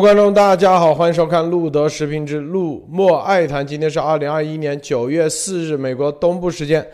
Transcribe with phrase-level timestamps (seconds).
[0.00, 3.64] 观众，大家好，欢迎收看路德时评之路莫爱谈。
[3.64, 6.84] 今天是二零二一年九月四日，美国东部时间，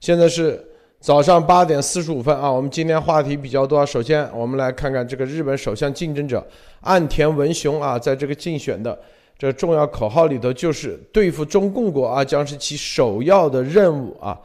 [0.00, 0.58] 现在是
[0.98, 2.50] 早上八点四十五分啊。
[2.50, 6.42] 我们今天话题比较多，首先我们来看看这个日本首相竞争者
[6.80, 8.98] 岸田文雄啊，在这个竞选的
[9.36, 14.38] 这重要口号里头，就是对付中共国啊，将是其首要的任务啊。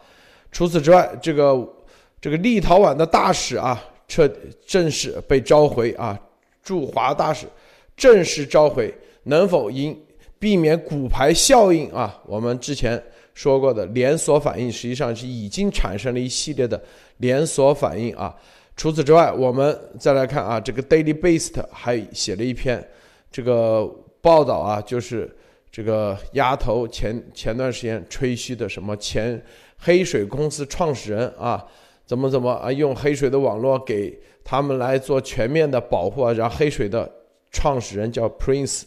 [0.52, 1.58] 除此之外，这个
[2.20, 4.30] 这个立陶宛的大使啊，撤
[4.67, 6.20] 正式被召回啊，
[6.62, 7.48] 驻华大使。
[7.99, 8.91] 正式召回
[9.23, 9.95] 能否因
[10.39, 12.17] 避免骨牌效应啊？
[12.25, 13.02] 我们之前
[13.34, 16.81] 说过的连锁反应，实际上是已经产生了一系列的
[17.17, 18.34] 连锁反应啊。
[18.77, 22.81] 除此之外，我们再来看啊，这个 Daily Beast 还写了一篇
[23.30, 23.85] 这个
[24.22, 25.30] 报道啊，就是
[25.69, 29.44] 这个丫头前前段时间吹嘘的什么前
[29.78, 31.66] 黑水公司创始人啊，
[32.06, 37.19] 怎么怎么啊，用黑水的网络给他们来做全面的保护啊，然后黑水的。
[37.52, 38.83] 创始人叫 Prince，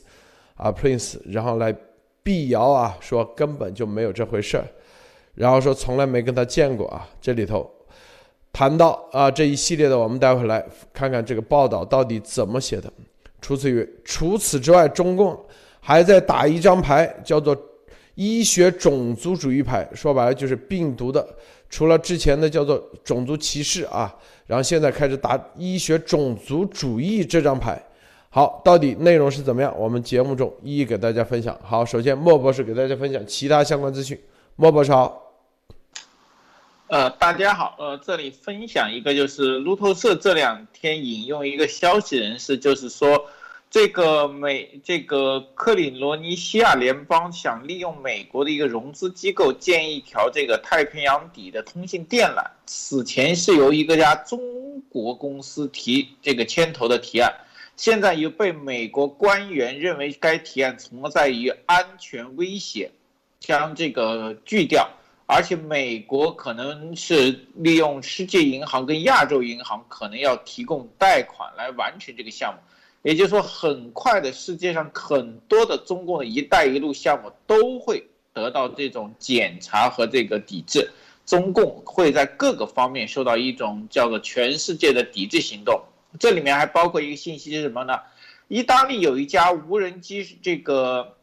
[0.54, 1.74] 啊 Prince，然后来
[2.22, 4.64] 辟谣啊，说根本就没有这回事儿，
[5.34, 7.08] 然后说从来没跟他见过啊。
[7.20, 7.68] 这里头
[8.52, 12.92] 谈到啊这一系列的，我们待会来看看这个报道到底怎么写的。
[13.40, 15.36] 除此于除此之外，中共
[15.80, 17.56] 还在打一张牌，叫做
[18.14, 21.26] 医学种族主义牌，说白了就是病毒的。
[21.68, 24.14] 除了之前的叫做种族歧视啊，
[24.46, 27.82] 然后现在开始打医学种族主义这张牌。
[28.34, 29.78] 好，到底内容是怎么样？
[29.78, 31.54] 我们节目中一一给大家分享。
[31.62, 34.18] 好，首先莫博士给大家分享其他相关资讯。
[34.56, 35.34] 莫博士好。
[36.86, 37.76] 呃，大家好。
[37.78, 43.26] 呃，这里分享一个，就是路透社这两天引用一个消息人士，就是说，
[43.70, 54.40] 这个美这个克里罗尼西亚联邦想利用美国的一个融资机构建一条这个太平洋底的通信电缆，此前是由一个家中
[54.88, 57.30] 国公司提这个牵头的提案。
[57.76, 62.90] 现在又被美国官员认为该提案存在于安全威胁，
[63.40, 64.88] 将这个拒掉，
[65.26, 72.60] 而且美国可能是利用世界银行跟亚洲银行可能要提供贷款来完成这个项目，
[73.02, 80.88] 也就是说，很快的世界上很多的中共的一带一路项目都会得到这种检查和这个抵制，
[81.26, 85.82] 中共会在各个方面受到一种叫做全世界的抵制行动。
[86.18, 87.98] 这里面还包括一个信息是什么呢？
[88.48, 91.16] 意大利有一家无人机这个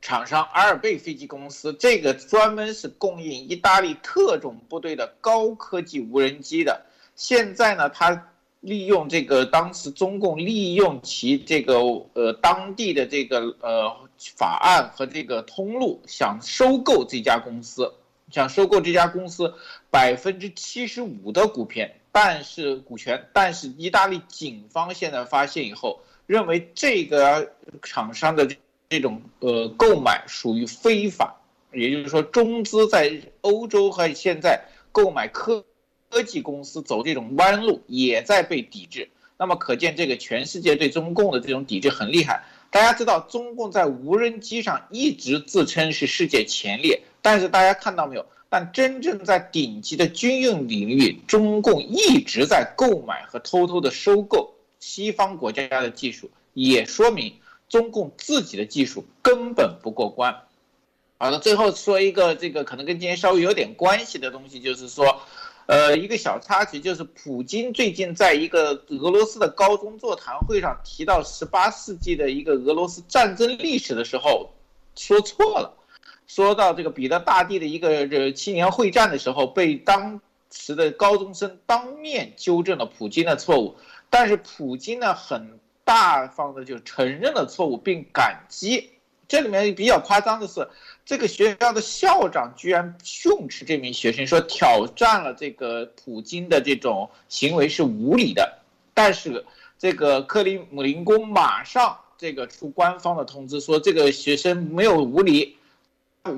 [0.00, 6.86] 厂商阿尔贝飞机公司，这个专门是供应意大利特种部队的高科技无人机的。
[7.16, 11.80] 现在呢，他利用这个当时中共利用其这个
[12.12, 17.92] 呃当地的这个呃法案和这个通路，想收购这家公司，
[18.30, 19.52] 想收购这家公司
[19.90, 21.97] 百分之七十五的股权。
[22.12, 27.52] 但是股权，但是意大利警方现在发现以后，认为这个
[27.82, 28.48] 厂商的
[28.88, 31.36] 这种呃购买属于非法，
[31.72, 34.60] 也就是说中资在欧洲和现在
[34.90, 35.64] 购买科
[36.10, 39.10] 科技公司走这种弯路，也在被抵制。
[39.36, 42.42] 那么可见这个全世界对中共的这种抵制很厉害。
[42.70, 48.26] 大家知道，中共在无人机上一直自称是世界前列，但是大家看到没有？
[48.50, 57.34] 但真正在顶级的军用领域，中共一直在购买和偷偷的收购西方国家的技术，也说明
[57.68, 60.34] 中共自己的技术根本不过关。
[61.18, 65.20] 好的，最后说一个这个可能跟今天稍微有点关系的东西，就是说，
[65.66, 74.50] 呃，一个小插曲，就是普京最近在一个俄罗斯的高中座谈会上提到十八世纪的一个俄罗斯战争历史的时候，
[74.94, 75.74] 说错了。
[76.28, 80.20] 说到这个彼得大帝的一个这七年会战的时候，被当
[80.52, 83.74] 时的高中生当面纠正了普京的错误，
[84.10, 88.90] 但是普京呢很大方的就承认了错误并感激。
[89.26, 90.68] 这里面比较夸张的是，
[91.04, 98.58] 这个学校的校长居然训斥这名学生说挑战了这个普京的这种行为是无理的。
[98.92, 99.44] 但是
[99.78, 105.56] 这个克里姆林宫马上这个出官方的通知说这个学生没有无理。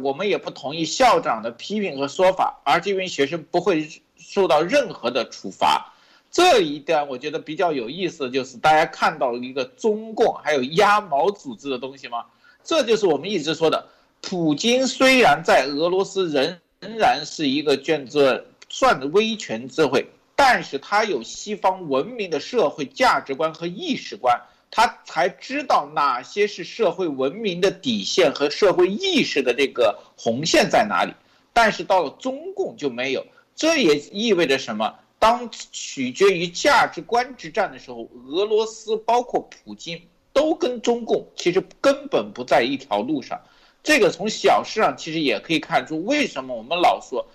[0.02, 5.92] 我们也不同意校长的批评和说法，而这名学生不会受到任何的处罚。
[6.30, 12.24] 这一点我觉得比较有意思的就是，大家看到了一个中共还有鸭毛组织的东西吗？
[12.62, 13.88] 这就是我们一直说的，
[14.20, 20.06] 普京虽然在俄罗斯仍仍然是一个卷做算的威权智慧，
[20.36, 24.40] 但是他有西方文明的社会价值观和意识观。
[24.70, 31.12] 他才知道哪些是社会文明的底线和社会意识的这个红线在哪里，
[31.52, 33.26] 但是到了中共就没有。
[33.56, 34.94] 这也意味着什么？
[35.18, 40.00] 当取决于价值观之战的时候，俄罗斯包括普京
[40.32, 43.38] 都跟中共其实根本不在一条路上。
[43.82, 47.26] 这个从小事上其实也可以看出，为什么我们老说，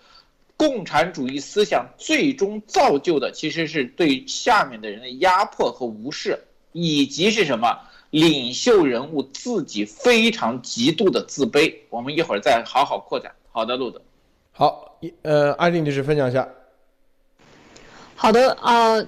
[0.58, 6.40] 共产主义思想最终造就的其实是对下面的人的压迫和无视，
[6.78, 7.80] 以及是什么
[8.10, 11.74] 领袖人物自己非常极度的自卑。
[11.90, 13.32] 我们一会儿再好好扩展。
[13.50, 14.02] 好的，路德。
[14.52, 16.46] 好，呃，艾丽女士分享一下。
[18.14, 19.02] 好的啊。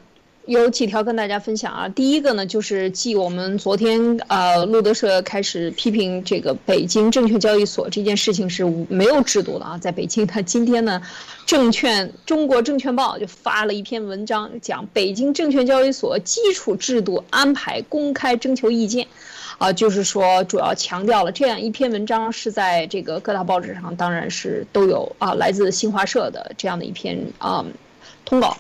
[0.48, 11.02] 有几条跟大家分享啊，第一个呢，就是继我们昨天呃路德社开始批评这个北京证券交易所这件事情是没有制度的啊，在北京，他今天呢，
[11.46, 19.06] 证券中国证券报就发了一篇文章，讲北京证券交易所基础制度安排公开征求意见，
[19.58, 27.66] 啊，就是说主要强调了这样一篇文章是在这个各大报纸上，当然是都有啊，来自新华社的这样的一篇啊
[28.24, 28.56] 通稿。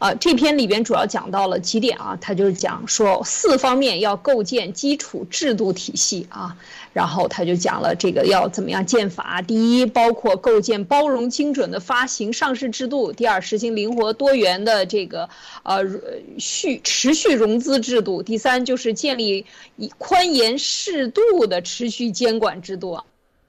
[0.00, 6.56] 啊，这篇里边主要讲到了几点啊，他就是讲说四方面要构建基础制度体系啊，
[6.94, 9.42] 然后他就讲了这个要怎么样建法。
[9.42, 15.28] 第一，包括构建包容精准的发行上市制度；第二，实行灵活多元的这个
[15.64, 15.84] 呃
[16.38, 19.44] 续持续融资制度；第三，就是建立
[19.76, 23.02] 以宽严适度的持续监管制度。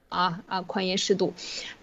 [0.10, 1.34] 啊啊，宽严适度。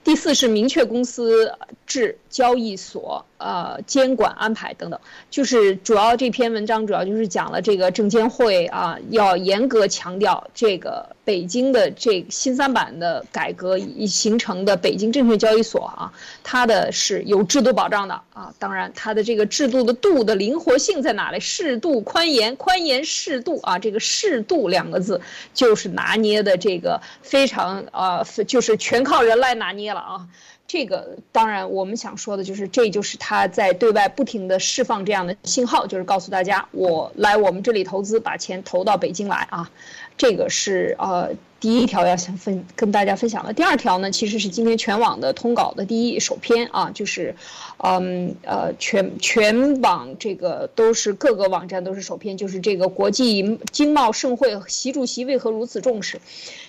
[0.08, 1.52] 第四是明确公司
[1.84, 16.11] 制、交易所呃监管安排等等，就是主要这篇文章主要就是讲了这个证监会啊要严格强调这个北京的这新三板的改革已形成的北京证券交易所啊，
[16.43, 21.38] 它的是有制度保障的啊，当然它的这个制度的度的灵活性在哪里？
[21.38, 25.20] 适度宽严，宽严适度啊，这个适度两个字
[25.52, 29.97] 就是拿捏的这个非常啊，就是全靠人来拿捏了。
[29.98, 30.28] 啊，
[30.66, 39.70] 这个当然，我们想说的就是，这就是他在对外不停的释放这样的信号，就是告诉大家，我来我们这里投资，把钱投到北京来啊，
[40.16, 41.30] 这个是呃。
[41.60, 47.34] 第一条要想分跟大家分享的，第二条呢，其实是今天全网的通稿的第一首篇啊，就是，
[47.78, 56.20] 嗯呃全全网这个都是各个网站都是首篇，就是这个国际经贸盛会，习主席为何如此重视？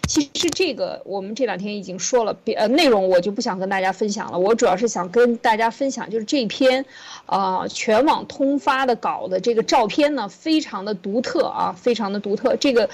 [0.10, 6.84] 其实这个我们这两天已经说了，呃内容我就不想跟大家分享了，我主要是想跟大家分享，就是这篇，
[7.28, 12.90] 啊全网通发的稿的这个照片呢，非常的独特啊，非常的独特，这个。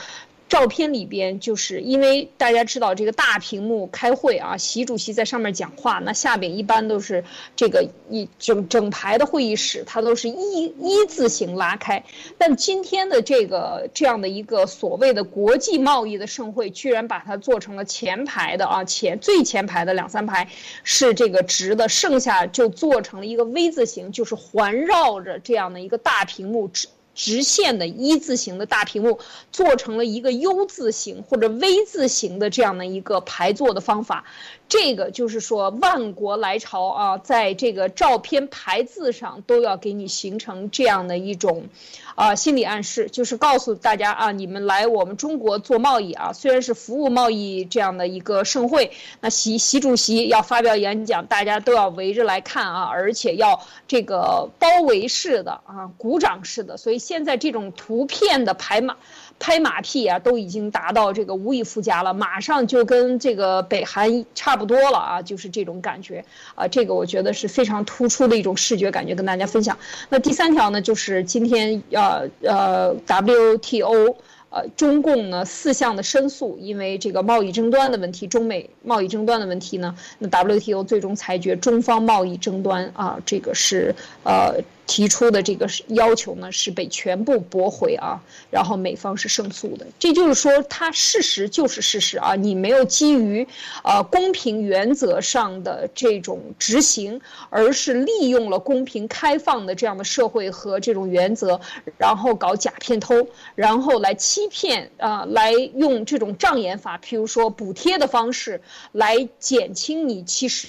[0.48, 7.24] 照片里边就是因为大家知道这个大屏幕开会啊，习主席在上面讲话，那下边一般都是
[7.56, 12.04] 这个一整整排的会议室，它都是一一字形拉开。
[12.38, 20.48] 但今天的这个这样的一个所谓的国际贸易的盛会，居然把它做成了前排的啊前最前排的两三排
[20.84, 26.70] 是这个直的，剩下就做成了一个 V 字形，就是环绕着这样的一个大屏幕
[27.16, 27.46] 直。
[27.46, 29.20] 线的一字形的大屏幕
[29.52, 34.26] 做成了一个 U 字形或者 V 字形的这样的一个排座的方法。
[34.68, 41.68] 这个就是说，万国来朝啊，在这个照片排字上都要给你形成这样的一种，
[42.16, 48.92] 啊，心理暗示，就是告诉大家啊，你们来我们中国做贸易啊，虽然是服务贸易这样的一个盛会，
[49.22, 58.96] 那习习主席要发表演讲，大家都要围着来看啊，而且要这个包围式的啊，鼓掌式的，所以现在这种图片的拍马。
[59.38, 66.24] 拍马屁啊，都已经达到这个无以复加了，马上就跟这个北韩差不多了啊，就是这种感觉
[66.56, 69.78] 啊，这个我觉得是非常突出的一种视觉感觉，跟大家分享。
[70.08, 74.16] 那第三条呢，就是今天呃呃 WTO。
[74.52, 83.94] 呃，中共呢四项的申诉，因为这个贸易争端的问题，中美贸易争端的问题呢，那 WTO 最终裁决中方贸易争端啊，这个是
[84.24, 93.48] 呃提出的这个要求呢是被全部驳回啊，然后美方是胜诉的，这就是说它事实就是事实啊，你没有基于
[93.84, 101.60] 呃公平原则上的这种执行，而是利用了公平开放的这样的社会和这种原则，
[102.00, 104.46] 然后搞假片偷，然后来欺。
[104.48, 108.62] 骗啊，来用这种障眼法，譬如说补贴的方式
[108.94, 110.68] 来减轻你其实。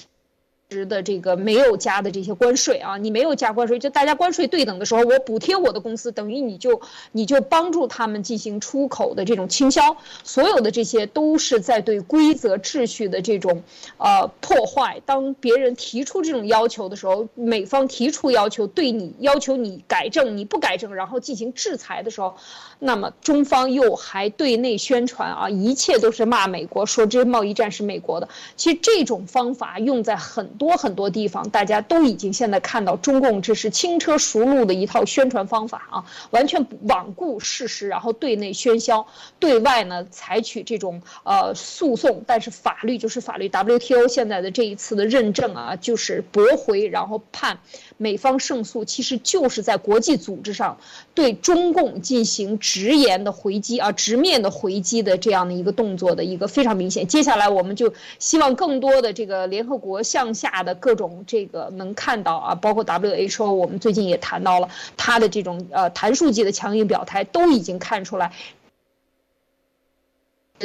[0.69, 6.81] 值的这个没有加的这些关税啊，你没有加关税，就大家关税对等的时候，我补贴我的公司，等于你就
[7.13, 9.95] 你就帮助他们进行出口的这种倾销，
[10.25, 13.63] 所有的这些都是在对规则秩序的这种
[13.97, 15.01] 呃破坏。
[15.05, 22.35] 当别人提出这种要求的时候，美方提出要求对你要求你改正，你不改正，然后进行制裁的时候，
[22.79, 28.27] 那么中方又还对内宣传啊，一切都是骂美国，说这贸易战是美国的。
[28.55, 30.47] 其实这种方法用在很。
[30.57, 39.05] 多很多地方，大家都已经现在看到中共这是轻车熟路的一套宣传方法啊，完全罔顾事实，然后对内喧嚣，
[39.39, 43.49] 对外呢采取这种呃诉讼，但是法律就是法律。
[43.49, 47.59] WTO 现在的这一次的认证啊，就是驳回，然后判
[47.97, 50.77] 美方胜诉，其实就是在国际组织上
[51.15, 57.07] 对中共进行直言的回击啊，直面的回击的这样的一个动作的一个非常明显。
[57.07, 68.31] 接下来我们就希望更多的这个联合国向下的各种这个能看到啊，包括 WHO，我们最近也谈到了他的这种呃弹数级的强硬表态，都已经看出来，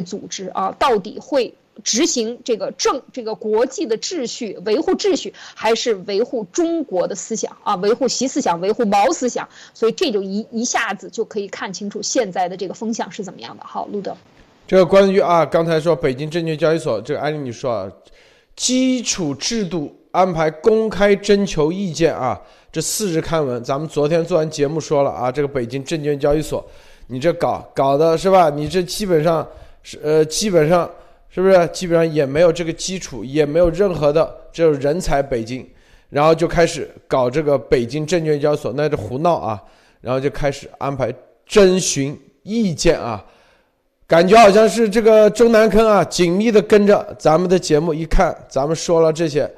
[0.05, 1.55] 组织啊到底会。
[1.83, 7.75] 执行这个政这个国际的秩序，维护秩序，还是维护中国的思想啊？
[7.77, 13.65] 维护习思想，维护毛思想，所以这就一一下子就可以看清楚现在的这个风向是怎么样的。
[13.65, 14.15] 好，路德，
[14.67, 17.91] 这个关于啊，刚才说北京证券交易所这个安利你说啊，
[18.55, 22.39] 基础制度安排公开征求意见啊，
[22.71, 26.63] 这四日刊文，咱们昨天做完节目说了啊，这个北京证券交易所，
[27.07, 28.51] 你这搞搞的是吧？
[28.51, 29.49] 你这基本上
[29.83, 30.89] 是呃，基本上。
[31.35, 35.23] 是不是基本上也没有这个基础，也没有任何的这种人才？
[35.23, 35.67] 北京，
[36.11, 39.63] 然后就开始搞这个北京证券交易所，那就胡闹啊！
[40.03, 41.11] 然后就开始安排
[41.47, 43.25] 征询意见啊，
[44.07, 49.51] 感觉好像是这个中南坑啊，紧密的跟着咱们的节目，一看咱们说了这些，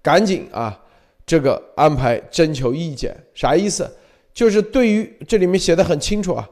[0.00, 0.80] 赶紧啊，
[1.26, 3.86] 这个安排征求意见，啥意思？
[4.32, 6.48] 就是对于这里面写的很清楚啊，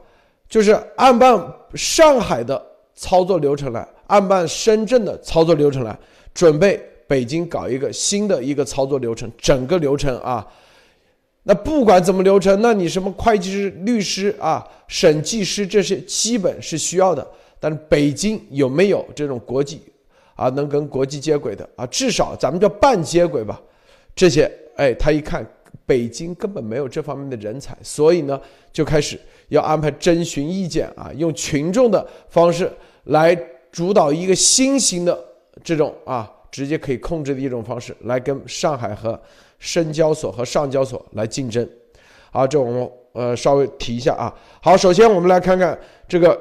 [0.47, 3.87] 就是按办上海的操作流程来。
[4.07, 5.97] 按办深圳的操作流程来，
[6.33, 10.45] 准备北京搞一个新的一个操作流程，整个流程啊，
[11.43, 17.25] 那不管怎么流程，那你什么会计师、律师啊、审计师这些基本是需要的，
[17.59, 19.81] 但是北京有没有这种国际
[20.35, 21.85] 啊能跟国际接轨的啊？
[21.87, 23.61] 至少咱们叫半接轨吧。
[24.15, 25.45] 这些哎，他一看
[25.85, 28.39] 北京根本没有这方面的人才，所以呢
[28.71, 32.71] 就开始要安排征询意见啊，用群众的方式
[33.05, 33.37] 来。
[33.71, 35.23] 主导一个新型的
[35.63, 39.19] 这种啊，直接可以控制的一种方式来跟上海和
[39.59, 41.67] 深交所和上交所来竞争，
[42.31, 44.33] 好，这我们呃稍微提一下啊。
[44.61, 46.39] 好，首先我们来看看这个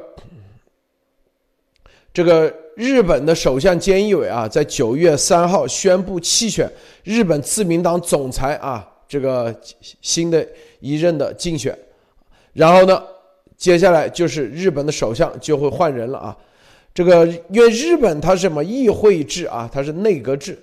[2.13, 6.71] 这个日本的首相菅义伟啊，在九月三号宣布弃选
[7.05, 9.55] 日本自民党总裁啊，这个
[10.03, 10.47] 新的
[10.81, 11.77] 一任的竞选，
[12.53, 13.03] 然后呢，
[13.57, 16.37] 接下来就是日本的首相就会换人了啊。
[16.97, 20.59] 这个因为日本它是什么议会制啊，它是内阁制，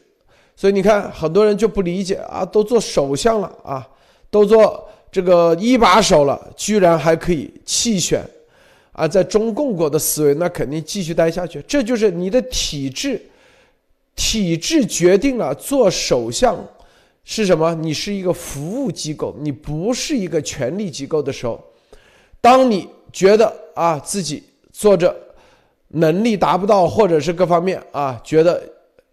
[0.56, 3.88] 所以你看很多人就不理解啊，都做首相了啊，
[4.32, 8.26] 都做这个一把手了，居然还可以弃选
[8.94, 11.64] 啊，在中共国的思维，那肯定继续待下去。
[11.68, 13.22] 这就是你的体制，
[14.16, 16.58] 体制决定了做首相
[17.24, 17.76] 是什么？
[17.76, 21.64] 你是一个服务机构，你不是一个权力机构的时候，
[22.42, 25.16] 当你觉得啊自己做着。
[25.96, 28.64] 能力达不到，或者是各方面啊，觉得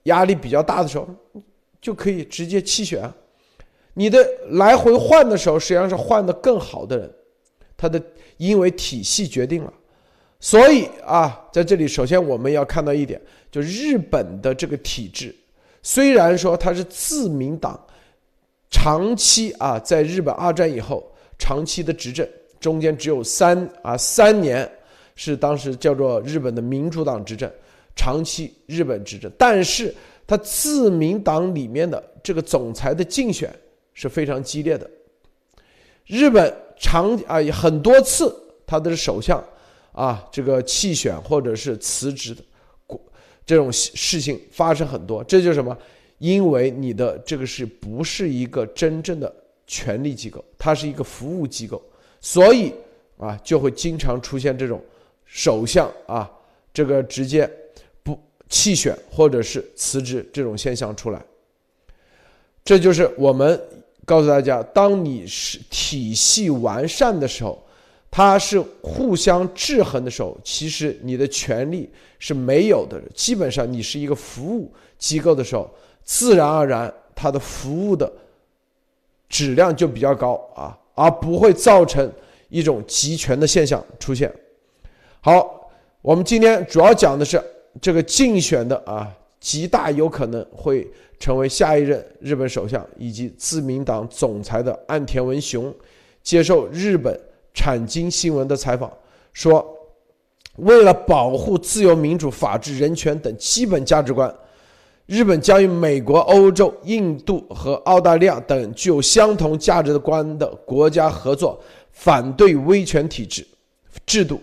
[0.05, 1.07] 压力比较大的时候，
[1.79, 3.11] 就可以直接弃选。
[3.93, 7.13] 你的来回换的时候，实际上是换的更好的人，
[7.77, 8.03] 他的
[8.39, 9.71] 因为体系决定了。
[10.39, 13.21] 所以啊，在这里首先我们要看到一点，
[13.51, 15.37] 就日本的这个体制，
[15.83, 17.79] 虽然说它是自民党
[18.71, 21.07] 长期啊，在日本二战以后
[21.39, 22.27] 长期的执政，
[22.59, 24.67] 中间只有三啊三年。
[25.23, 27.53] 是当时叫做日本的民主党执政，
[27.95, 29.95] 长期日本执政，但是
[30.27, 33.55] 他自民党里面的这个总裁的竞选
[33.93, 34.91] 是非常激烈的。
[36.07, 38.35] 日本长啊很多次
[38.67, 39.45] 他的首相
[39.93, 42.43] 啊这个弃选或者是辞职的，
[43.45, 45.23] 这种事情发生很多。
[45.25, 45.77] 这就是什么？
[46.17, 49.31] 因为你的这个是不是一个真正的
[49.67, 50.43] 权力机构？
[50.57, 51.83] 它是一个服务机构，
[52.23, 52.73] 所以
[53.19, 54.83] 啊就会经常出现这种。
[55.33, 56.29] 首相啊，
[56.75, 57.49] 这个直接
[58.03, 58.19] 不
[58.49, 61.25] 弃选或者是辞职这种现象出来，
[62.65, 63.59] 这就是我们
[64.05, 67.63] 告诉大家：当你是体系完善的时候，
[68.11, 73.01] 它是互相制衡的时候，其实你的权利是没有的。
[73.15, 75.73] 基本上你是一个服务机构的时候，
[76.03, 78.13] 自然而然它的服务的
[79.29, 82.13] 质量就比较高啊，而不会造成
[82.49, 84.29] 一种集权的现象出现。
[85.23, 87.39] 好，我们今天主要讲的是
[87.79, 89.07] 这个竞选的啊，
[89.39, 95.75] 极大有可能会成为下一任日本首相以及自民党总裁的岸田文雄，
[96.23, 97.21] 接受日本
[97.53, 98.91] 产经新闻的采访
[99.35, 99.62] 说，
[100.57, 104.35] 为了保护自由民主、法治、人权等基本价值观，
[105.05, 113.47] 日本将与美国、欧洲、印度和澳大利亚等具有相同价值观的国家合作，反对威权体制
[114.07, 114.41] 制度。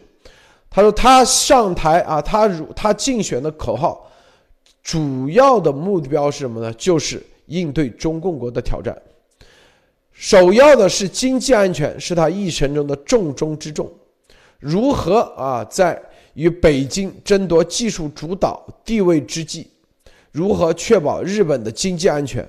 [0.78, 4.08] 他说，他上台啊，他如他竞选的口号，
[4.84, 6.72] 主要的目标是什么呢？
[6.74, 8.96] 就是应对中共国的挑战。
[10.12, 13.92] 首要的是经济安全，是他一生中的重中之重。
[14.60, 16.00] 如何啊，在
[16.36, 19.66] 与北京争夺技术主导地位之际，
[20.32, 22.48] 如何确保日本的经济安全，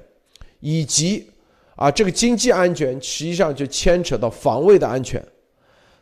[0.61, 1.31] 以及
[1.77, 5.25] 啊，这个经济安全实际上就牵扯到防卫的安全。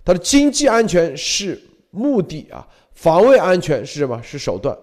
[0.05, 1.61] 他的经济安全是
[1.97, 4.23] 目的啊，防卫安全是什么？
[4.23, 4.77] 是手段。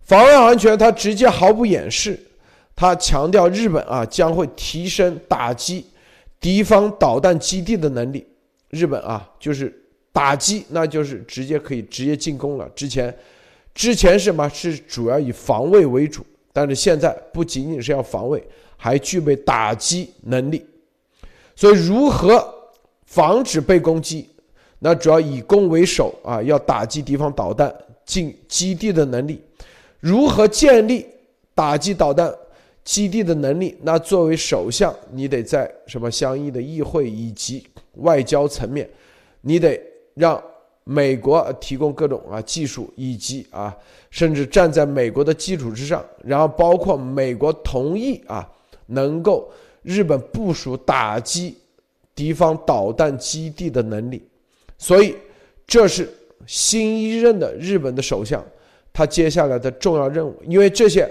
[0.00, 2.18] 防卫安全，它直接毫不掩饰，
[2.74, 5.86] 它强调日本啊将会提升打击
[6.40, 8.26] 敌方导弹基地的能力。
[8.70, 9.78] 日本啊，就是。
[10.14, 12.68] 打击那就是直接可以直接进攻了。
[12.74, 13.16] 之前，
[13.72, 16.22] 之前什么是主要以防卫为主，
[16.52, 18.46] 但是现在不仅仅是要防卫，
[18.76, 20.66] 还具备打击能力。
[21.56, 22.46] 所以，如何
[23.06, 24.28] 防止被攻击？
[24.84, 27.72] 那主要以攻为守啊，要打击敌方导弹
[28.04, 29.40] 进基地的能力。
[30.00, 31.06] 如何建立
[31.54, 32.34] 打击导弹
[32.82, 33.78] 基地的能力？
[33.82, 37.64] 那作为首相，你得在什么相应的议会以及
[37.98, 38.88] 外交层面，
[39.40, 39.80] 你得。
[40.14, 40.38] 让
[40.84, 43.74] 美国提供各种啊技术，以及啊，
[44.10, 48.46] 甚至站在美国的基础之上，然后包括美国同意啊，
[48.88, 51.56] 能够日本部署打击
[52.14, 54.22] 敌方导弹基地的能力。
[54.82, 55.14] 所以，
[55.64, 56.12] 这是
[56.44, 58.44] 新一任的日本的首相
[58.92, 60.36] 他接下来的重要任务。
[60.44, 61.08] 因为这些，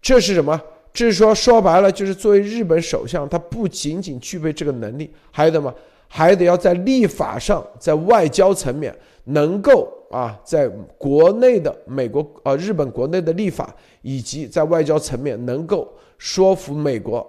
[0.00, 0.60] 这是什么？
[0.92, 5.72] 这是说说白了，就是作为日本首相，他不仅仅具备这个能力，还有什么？
[6.08, 8.92] 还得要在立法上，在外交层面
[9.24, 17.24] 能够啊，在国内的美国啊、日本国内的立法，以及在外交层面能够说服美国，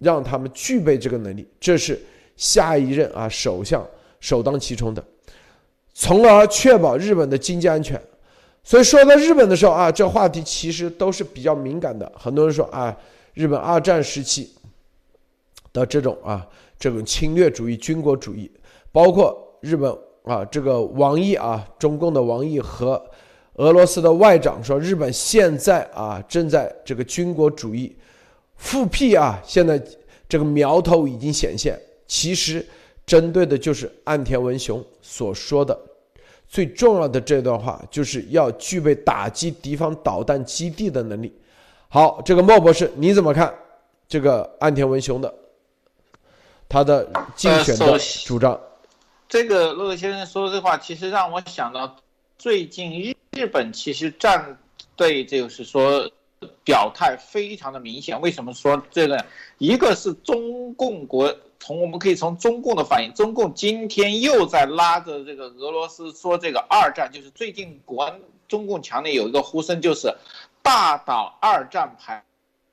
[0.00, 1.98] 让他们具备这个能力，这是
[2.36, 3.86] 下一任啊首相
[4.18, 5.02] 首当其冲的，
[6.00, 8.00] 从而确保日本的经济安全。
[8.64, 12.10] 所以说到日本的时候啊，这话题其实都是比较敏感的。
[12.16, 12.96] 很多人说啊，
[13.34, 14.50] 日本二战时期
[15.74, 16.46] 的这种啊。
[16.78, 18.50] 这种侵略主义、军国主义，
[18.90, 22.98] 包括日本啊，这个王毅啊，中共的王毅和
[23.56, 27.94] 俄罗斯的外长说，日本现在啊正在这个军国主义
[28.56, 29.78] 复辟啊，现在
[30.26, 31.78] 这个苗头已经显现。
[32.06, 32.66] 其实
[33.04, 35.78] 针对的就是岸田文雄所说的
[36.50, 41.32] 最重要的这段话，就是要具备打击敌方导弹基地的能力。
[41.88, 43.54] 好，这个莫博士你怎么看
[44.08, 45.32] 这个岸田文雄的？
[46.68, 48.60] 他的竞选的主张，
[49.28, 51.96] 这个洛克先生说的这话，其实让我想到
[52.36, 54.58] 最近日日本其实站
[54.96, 56.10] 队就是说
[56.64, 58.20] 表态非常的明显。
[58.20, 59.24] 为什么说这个？
[59.58, 68.12] 一个是中共国，从我们可以从中共的反应，中共今天又在拉着这个俄罗斯说这个二战，就是最近国
[68.48, 70.12] 中共强烈有一个呼声，就是
[70.62, 72.24] 大倒二战牌，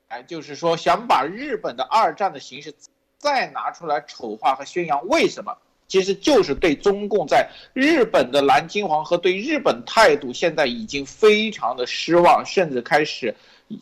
[0.08, 2.74] 哎，就是说想把日本的二战的形式。
[3.20, 5.52] 再拿出来丑化和宣扬，为什么？
[5.88, 13.34] 其实就是对中共在日本的蓝金黄和对日本态度现在已经非常的失望，甚至开始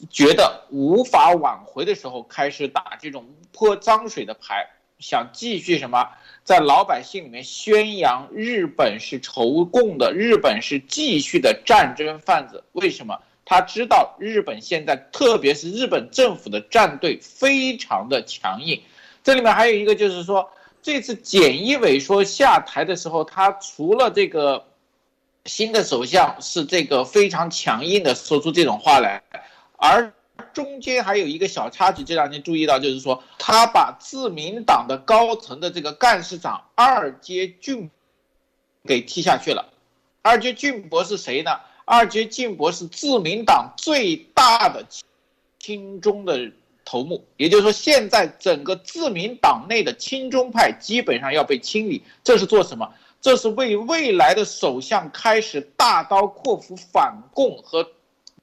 [0.09, 4.67] 觉得无法挽回的时候，开始打这种泼脏水的牌，
[4.99, 6.09] 想继续什么，
[6.45, 12.65] 在老百姓里面宣扬日本是仇共的，日本是继续的战争贩子。
[12.73, 13.19] 为什么？
[13.49, 18.83] 他知道日本现在，特别是日本政府的战队非常的强硬。
[19.23, 20.51] 这里面还有一个，就是说，
[20.83, 24.67] 这次简一伟说下台的时候，他除了这个
[25.45, 29.23] 新的首相是这个非常强硬的说出这种话来，
[29.77, 30.13] 而
[30.53, 37.91] 中间还有一个小插曲，这两天注意到，就是说他把自民党的高层的这个干事长二阶俊
[38.85, 39.73] 给踢下去了。
[40.23, 41.61] 二阶俊博是谁呢？
[41.85, 44.85] 二阶俊博是自民党最大的
[45.59, 46.53] 亲中的。
[46.89, 52.89] 头目，也就是说，现在整个自民党内的亲中派基本上要被清理，这是做什么？
[53.21, 57.91] 这是为未来的首相开始大刀阔斧反共和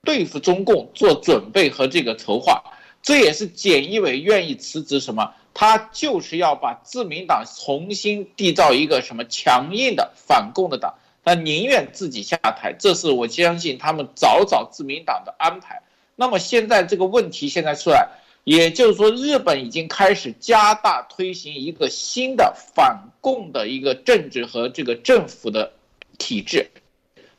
[0.04, 2.62] 对付中共做准备和这个筹划。
[3.02, 5.34] 这也是简一伟愿意辞职什么？
[5.54, 12.74] 他就是要把自民党重新缔造一个什么强硬的反共的党，他宁愿自己下台。
[12.78, 15.82] 这是我相信他们早早自民党的安排。
[16.16, 18.08] 那么现在这个问题现在出来。
[18.46, 25.72] 也就是说，日本已经开始加大推行一个新的反共的一个政治和这个政府的
[26.18, 26.70] 体制。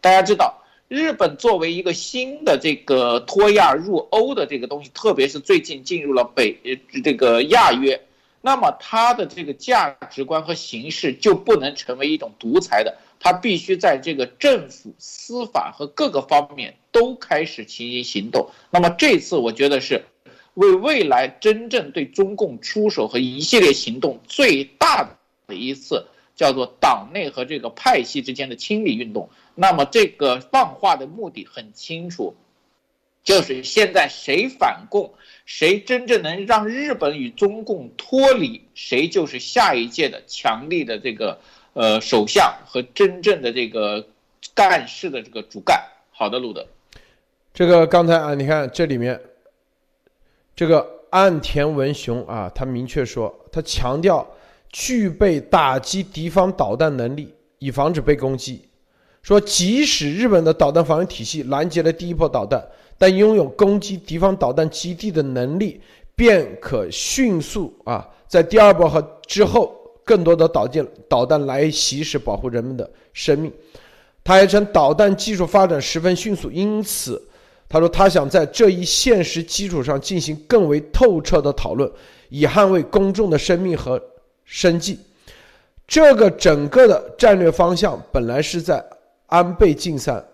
[0.00, 0.63] 大家知道，
[0.94, 6.56] 日本作为一个新的这个脱亚入欧的这个东西，特别是最近进入了北
[7.02, 8.00] 这个亚约，
[8.40, 18.48] 那么它的这个价值观和形式就不能成为一种独裁的，它必须在这个政府、司法和各个方面都开始进行行动。
[18.70, 20.04] 那么这次我觉得是
[20.54, 25.02] 为未来真正对中共出手和一系列行动最大
[25.48, 26.06] 的一次。
[26.36, 29.30] 叫做党内和这个派系之间的清理运动。
[29.54, 32.34] 那么这个放话的目的很清楚，
[33.22, 35.14] 就是现在谁反共，
[35.46, 41.38] 谁真正能让日本与中共脱离，谁就是下一届的强力的这个
[41.72, 44.08] 呃首相和真正的这个
[44.54, 45.80] 干事的这个主干。
[46.10, 46.66] 好的，路德，
[47.52, 49.20] 这个刚才啊，你看这里面，
[50.56, 54.26] 这个岸田文雄啊，他明确说，他强调。
[54.76, 58.60] 具备打击敌方导弹能力，以防止被攻击。
[59.22, 62.60] 说，即使日本的导弹防御体系拦截了第一波导弹，
[62.98, 65.80] 但拥有攻击敌方导弹基地的能力，
[66.16, 69.72] 便可迅速啊，在第二波和之后
[70.04, 73.52] 更多的导弹导弹来袭时保护人们的生命。
[74.24, 77.22] 他还称，导弹技术发展十分迅速，因此
[77.68, 81.88] 他说他想在这一现实基础上进行更为透彻的讨论，
[82.28, 84.02] 以捍卫公众的生命和。
[84.44, 84.98] 生计，
[85.86, 88.84] 这个整个的战略方向本来是在
[89.26, 90.24] 安倍晋三，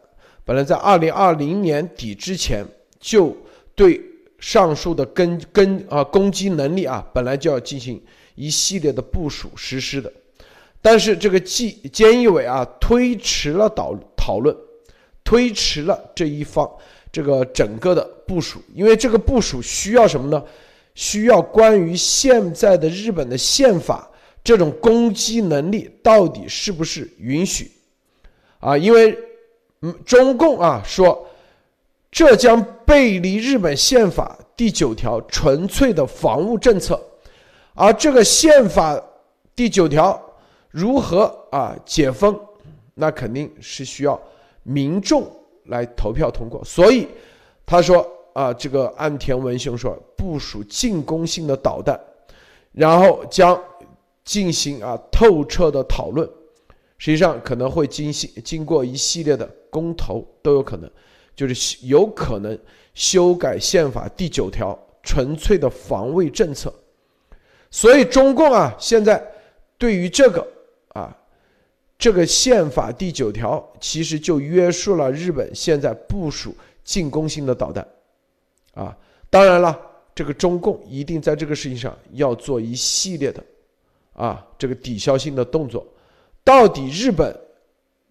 [0.44, 2.64] 本来在二零二零年底之前
[2.98, 3.36] 就
[3.74, 4.00] 对
[4.38, 8.02] 上述的跟跟啊攻击能力啊本来就要进行
[8.34, 10.12] 一系列的部署实施的，
[10.80, 14.54] 但是这个纪菅义伟啊推迟了导讨论，
[15.22, 16.68] 推迟了这一方
[17.12, 20.42] 这个整个的部署，因为这个部署需要什么呢？
[21.00, 24.06] 需要关于现在的日本的宪法
[24.44, 27.72] 这种攻击能力到底是不是允许？
[28.58, 29.16] 啊，因为
[29.80, 31.26] 嗯，中共啊说
[32.10, 37.02] 这将背离日本宪法第九条纯粹的防务政策，
[37.72, 39.02] 而这个宪法
[39.56, 40.22] 第九条
[40.68, 42.38] 如何啊解封，
[42.92, 44.20] 那肯定是需要
[44.64, 45.26] 民众
[45.64, 46.62] 来投票通过。
[46.62, 47.08] 所以
[47.64, 48.06] 他说。
[48.32, 51.98] 啊，这个岸田文雄说部署进攻性的导弹，
[52.72, 53.60] 然后将
[54.24, 56.28] 进行啊透彻的讨论，
[56.98, 60.90] 实际上可能会经行经过一系列的公投都有可能，
[61.34, 62.58] 就是有可能
[62.94, 66.72] 修改宪法第九条纯粹的防卫政策，
[67.70, 69.22] 所以中共啊现在
[69.78, 70.46] 对于这个
[70.88, 71.16] 啊
[71.98, 77.86] 这个宪法第九条其实就约束了日本现在部署进攻性的导弹。
[78.74, 78.96] 啊，
[79.28, 79.78] 当然了，
[80.14, 83.44] 这个中共一定在这个事情上要做一系列的，
[84.12, 85.86] 啊，这个抵消性的动作。
[86.44, 87.38] 到底日本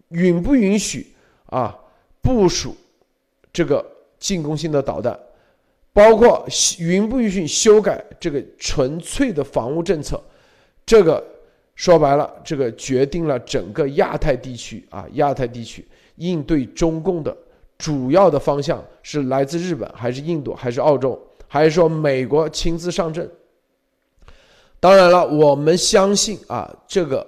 [0.08, 1.12] 允不允许
[1.46, 1.76] 啊
[2.22, 2.76] 部署
[3.52, 3.84] 这个
[4.18, 5.18] 进攻性的导弹，
[5.92, 6.46] 包括
[6.78, 10.22] 允不允许修改这个纯粹的防务政策？
[10.86, 11.24] 这个
[11.74, 17.36] 说白了，这个决定了整个亚太地区啊，亚太地区应对中共的。
[17.80, 23.26] 主要的方向是来自日本还是印度还是澳洲还是说美国亲自上阵？
[24.78, 27.26] 当然了，我们相信啊，这个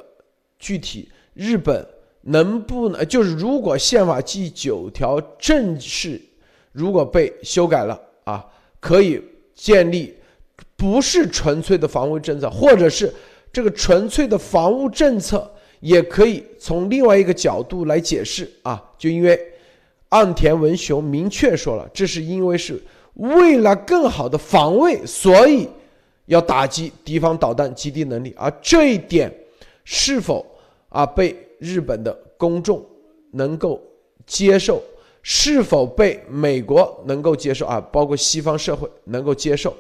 [0.58, 1.86] 具体日本
[2.20, 6.20] 能不能就是如果宪法第九条正式
[6.72, 8.44] 如果被修改了啊，
[8.78, 9.22] 可以
[9.54, 10.14] 建立
[10.76, 13.10] 不是纯粹的防卫政策，或者是
[13.50, 19.48] 这个纯粹的防务政策也可以从另外一个角度来解释啊，就因为。
[20.12, 22.78] 岸田文雄明确说了，这是因为是
[23.14, 25.66] 为了更好的防卫，所以
[26.26, 28.34] 要打击敌方导弹基地能力。
[28.36, 29.32] 而这一点
[29.84, 30.44] 是否
[30.90, 32.84] 啊被日本的公众
[33.30, 33.80] 能够
[34.26, 34.82] 接受，
[35.22, 39.74] 是否被美国能够接受啊，包括西方社会能够接受？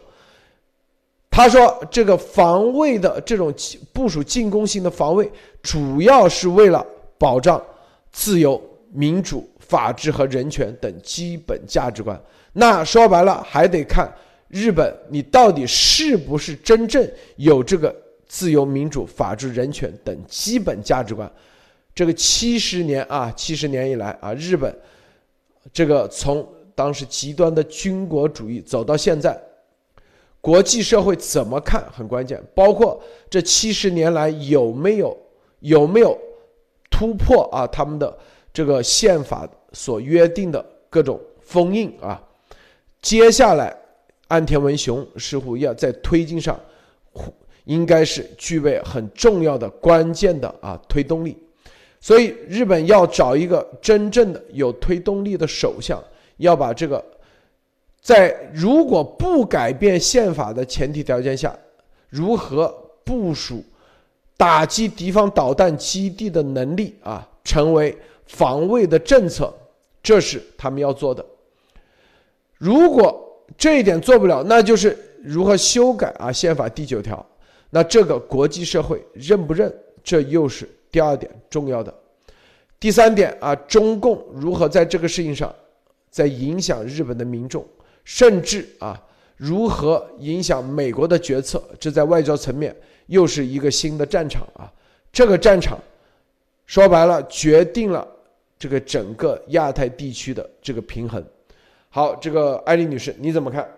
[1.30, 3.52] 他说，这个防卫的这种
[3.92, 5.30] 部署进攻性的防卫，
[5.62, 6.86] 主要是为了
[7.18, 7.62] 保障
[8.10, 8.58] 自由
[8.90, 9.46] 民主。
[9.72, 14.14] 法治和人权等基本价值观，那说白了还得看
[14.48, 17.02] 日本，你到底是不是真正
[17.36, 17.94] 有这个
[18.28, 21.32] 自由、民主、法治、人权等基本价值观？
[21.94, 24.78] 这个七十年啊，七十年以来啊，日本
[25.72, 29.34] 这个从当时极端的军国主义走到现在，
[30.42, 35.16] 国际社会怎么看很关键，包括这七十年来有没有
[35.60, 36.18] 有没有
[36.90, 38.14] 突破啊，他们的
[38.52, 39.48] 这个宪法。
[39.72, 42.22] 所约定的各种封印啊，
[43.00, 43.76] 接下来
[44.28, 46.58] 岸田文雄似乎要在推进上，
[47.64, 51.36] 应该是具备很重要的关键的啊推动力。
[52.00, 56.02] 所以日本要找一个真正的有推动力的首相，
[56.38, 57.04] 要把这个
[58.00, 61.56] 在如果不改变宪法的前提条件下，
[62.08, 62.66] 如何
[63.04, 63.64] 部署
[64.36, 69.54] 打击敌方导弹基地的能力啊，成为防卫的政策，
[70.02, 71.24] 这是他们要做的。
[72.58, 77.24] 如果这一点做不了，那就是如何修改啊宪法第九条。
[77.70, 79.72] 那这个国际社会认不认？
[80.04, 81.94] 这又是第二点重要的。
[82.78, 85.54] 第三点啊，中共如何在这个事情上，
[86.10, 87.64] 在影响日本的民众，
[88.04, 89.00] 甚至啊，
[89.36, 91.62] 如何影响美国的决策？
[91.78, 94.70] 这在外交层面又是一个新的战场啊。
[95.12, 95.78] 这个战场
[96.66, 98.06] 说白了，决定了
[98.62, 101.20] 这个整个亚太地区的这个平衡。
[101.90, 103.68] 好，这个艾丽女士，你怎么看？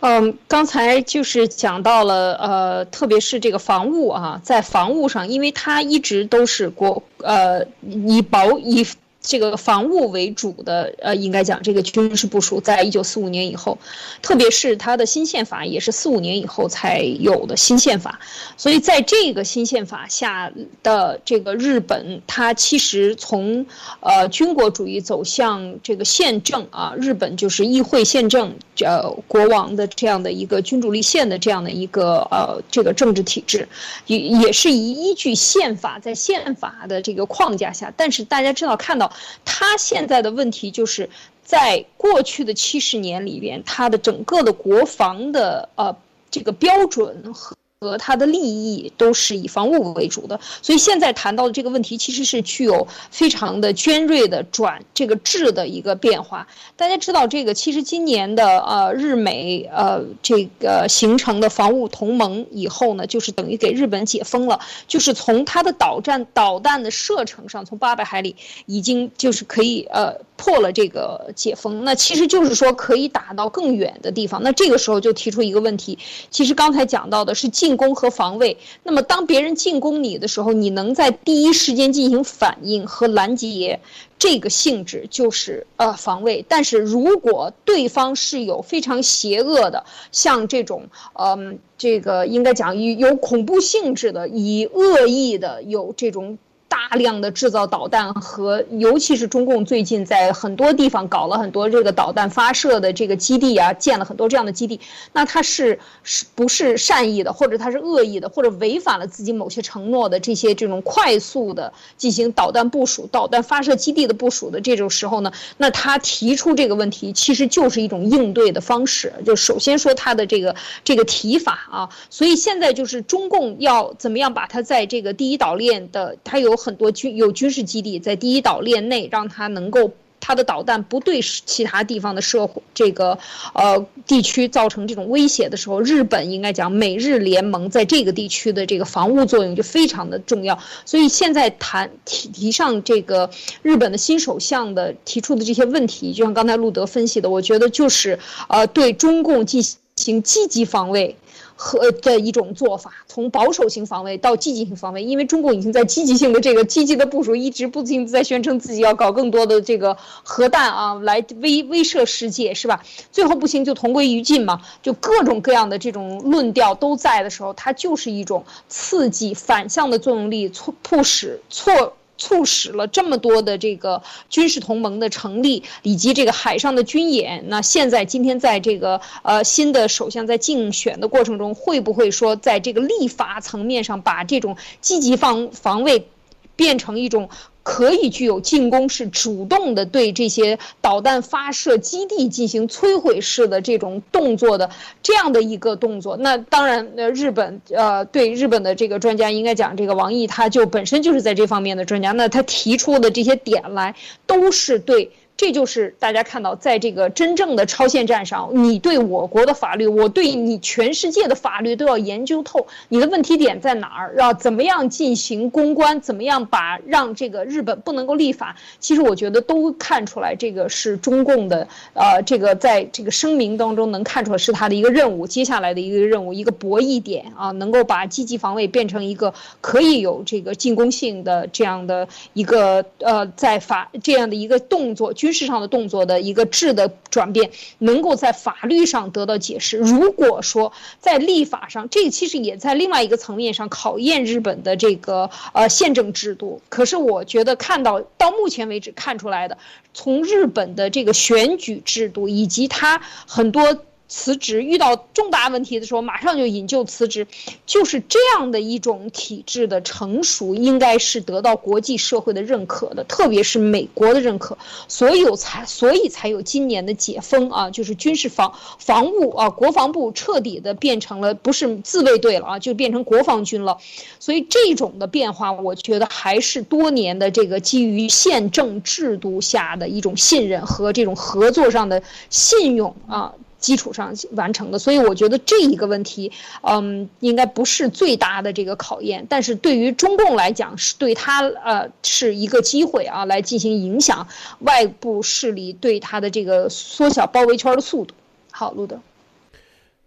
[0.00, 8.86] 嗯，刚才就是讲到了，呃，特别是这个防务啊，在防务上，因为它一直都是国，呃，以保以。
[9.26, 13.78] 这个防务为主的，呃，应该讲这个军事部署，在一九四五年以后，
[14.20, 18.20] 特别是它的新宪法也是四五年以后才有的新宪法，
[18.58, 23.64] 所以在这个新宪法下的这个日本，它其实从
[24.00, 33.66] 呃军国主义走向这个宪政啊，日本就是议会宪政，呃，国王的这样的一个君主立宪的这样的一个呃这个政治体制，
[34.06, 39.10] 也也是以依据宪法在宪法的这个框架下，但是大家知道看到。
[39.44, 41.08] 他现在的问题就是
[41.42, 45.96] 在过去的七十年里边，他的整个的国防的呃
[46.30, 47.56] 这个标准和。
[47.84, 56.46] 和他的利益都是以防务为主的，所以现在谈到的这个问题，其实是具有非常的尖锐的转这个质的一个变化。
[56.76, 68.34] 大家知道，这个其实今年的呃日美呃这个形成的防务同盟以后呢，就是等于给日本解封了，就是从它的导弹导弹的射程上，从八百海里
[68.66, 74.42] 已经就是可以呃破了这个解封，那其实就是说可以打到更远的地方。
[74.42, 75.98] 那这个时候就提出一个问题，
[76.30, 77.74] 其实刚才讲到的是进。
[77.76, 78.56] 攻和防卫。
[78.84, 83.80] 那么，当别人进攻你的时候，你能在第一时间进行反应和拦截，
[84.16, 86.46] 这个性质就是呃防卫。
[86.48, 96.38] 但是如果对方是有非常邪恶的，像这种嗯，这个应该讲有恐怖性质的，以恶意的有这种。
[96.68, 104.80] 大量的制造导弹和，尤其是中共最近在很多地方搞了很多这个导弹发射的这个基地啊，建了很多这样的基地。
[105.12, 115.30] 那他是是不是善意的，或者他是恶意的，或者违反了自己某些承诺的这些这种快速的进行导弹部署、导弹发射基地的部署的这种时候呢？
[115.58, 119.12] 那他提出这个问题，其实就是一种应对的方式。
[119.24, 126.54] 就首先说他的这个这个提法啊，所以现在就是中共要怎么样把它在这个第一岛链的，它有。
[126.64, 133.18] 很多军有军事基地在第一岛链内，让它能够它的导弹不对其他地方的社会这个
[133.52, 140.58] 呃地区造成这种威胁的时候，日本应该讲美日联盟在这个地区的这个防务作用就非常的重要。
[140.86, 143.28] 所以现在谈提提上这个
[143.60, 149.76] 日本的新首相的提出的这些问题，就像刚才路德分析的，我觉得就是呃对中共进行
[150.22, 151.16] 积极防卫。
[151.56, 162.82] 和的一种做法，从保守型防卫到积极性防卫，因为中共已经在积极性的这个积极的部署，一直不停在宣称自己要搞更多的这个核弹啊，来威威慑世界，是吧？
[163.12, 171.96] 最后不行就同归于尽嘛，就各种各样的这种论调都在的时候，它就是一种刺激反向的作用力，促迫使错。
[172.24, 177.44] 促使了这么多的这个军事同盟的成立，以及这个海上的军演。
[177.48, 186.08] 那现在今天在这个呃新的首相在竞选的过程中，会不会说在这个立法层面上把这种积极防防卫
[186.56, 187.28] 变成一种？
[187.64, 194.70] 可以具有进攻式、主动的对这些导弹发射基地进行摧毁式的这种动作的
[195.02, 196.16] 这样的一个动作。
[196.16, 202.12] 那当然，呃，日本呃，对日本的这个专家应该讲，这个王毅他就本身就是在这方面的专家。
[202.12, 203.94] 那他提出的这些点来，
[204.26, 205.10] 都是对。
[205.44, 212.66] 这就是大家看到，在这个真正的超限战上，你对我国的法律，我对你全世界的法律都要研究透。
[212.88, 214.14] 你的问题点在哪儿？
[214.16, 216.00] 要怎么样进行公关？
[216.00, 218.56] 怎么样把让这个日本不能够立法？
[218.80, 235.33] 其实我觉得都看出来，这个是中共的，呃，这个在这个声明当中能看出来是他的一个任务，接下来的一个任务，一个博弈点啊，能够把积极防卫变成一个可以有这个进攻性的这样的一个呃，在法这样的一个动作军。
[235.34, 239.76] 事上的动作的一个质的转变，能够在法律上得到解释。
[239.76, 246.62] 如果说在立法上，这其实也在另外一个层面上考验日本的这个呃宪政制度。
[246.70, 249.58] 可是我觉得看到到目前为止看出来的，
[249.92, 253.84] 从日本的这个选举制度以及它很多。
[254.16, 257.26] 辞职遇到重大问题的时候，马上就引咎辞职，
[257.66, 273.78] 就是这样的一种体制的成熟，应该是得到国际社会的认可的，特别是美国的认可，所有才所以才有今年的解封啊，就是军事防防务啊，国防部彻底的变成了不是自卫队了啊，就变成国防军了，
[274.20, 282.00] 所以这种的变化，我觉得还是多年的这个基于宪政制度下的一种信任和这种合作上的
[282.30, 283.34] 信用啊。
[283.64, 298.14] 基础上完成的，所以我觉得这一个问题，嗯，应该不是最大的这个考验，但是对于中共来讲，是对他呃是一个机会啊，来进行影响外部势力对他的这个缩小包围圈的速度。
[298.50, 299.00] 好，路德，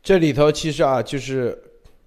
[0.03, 1.59] 这里头其实啊，就是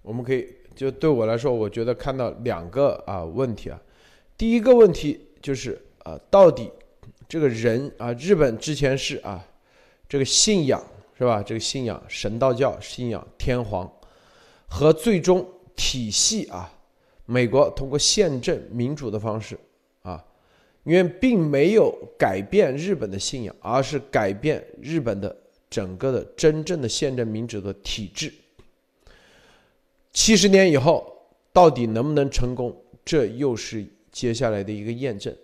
[0.03, 3.77] 我们可以就对我来说，我觉得看到两个啊问题啊，
[4.39, 6.71] 第一个问题就是啊，到底
[7.29, 9.45] 这个人啊，日本之前是啊，
[10.09, 10.81] 这个信仰。
[11.21, 11.43] 是吧？
[11.43, 13.87] 这个信仰神道教，信仰天皇，
[14.67, 16.73] 和最终体系啊，
[17.27, 19.55] 美国通过宪政民主的方式
[20.01, 20.25] 啊，
[20.83, 25.37] 因为并没有改变日本的信仰，而是改变日本的
[25.69, 28.33] 整个的真正的宪政民主的体制。
[30.15, 32.75] 七十年以后，到底能不能成功？
[33.05, 35.37] 这又是接下来的一个验证。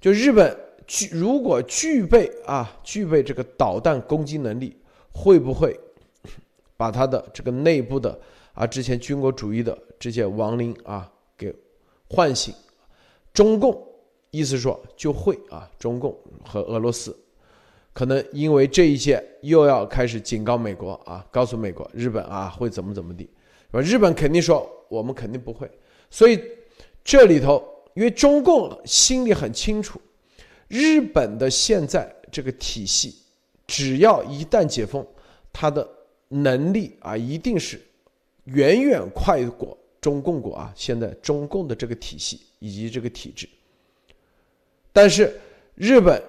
[0.00, 4.76] 就日本具如果具备啊，具备这个导弹攻击能力。
[5.12, 5.78] 会不会
[6.76, 8.18] 把他的这个内部的
[8.54, 11.54] 啊，之前军国主义的这些亡灵啊给
[12.08, 12.54] 唤醒？
[13.32, 13.86] 中共
[14.30, 17.16] 意思说就会啊，中共和俄罗斯
[17.92, 23.24] 可能因为这一些又要开始警告美国啊，告诉美国日本啊会怎么怎么地，
[23.70, 23.80] 是吧？
[23.80, 25.70] 日本肯定说我们肯定不会，
[26.10, 26.40] 所以
[27.04, 27.62] 这里头
[27.94, 30.00] 因为中共心里很清楚，
[30.68, 33.16] 日本的现在这个体系。
[33.70, 35.06] 只要一旦解封，
[35.52, 35.88] 他的
[36.26, 37.80] 能力啊，一定是
[38.46, 40.72] 远远快过中共国啊。
[40.74, 43.48] 现在中共的这个体系以及这个体制，
[44.92, 45.32] 但是
[45.76, 46.20] 日本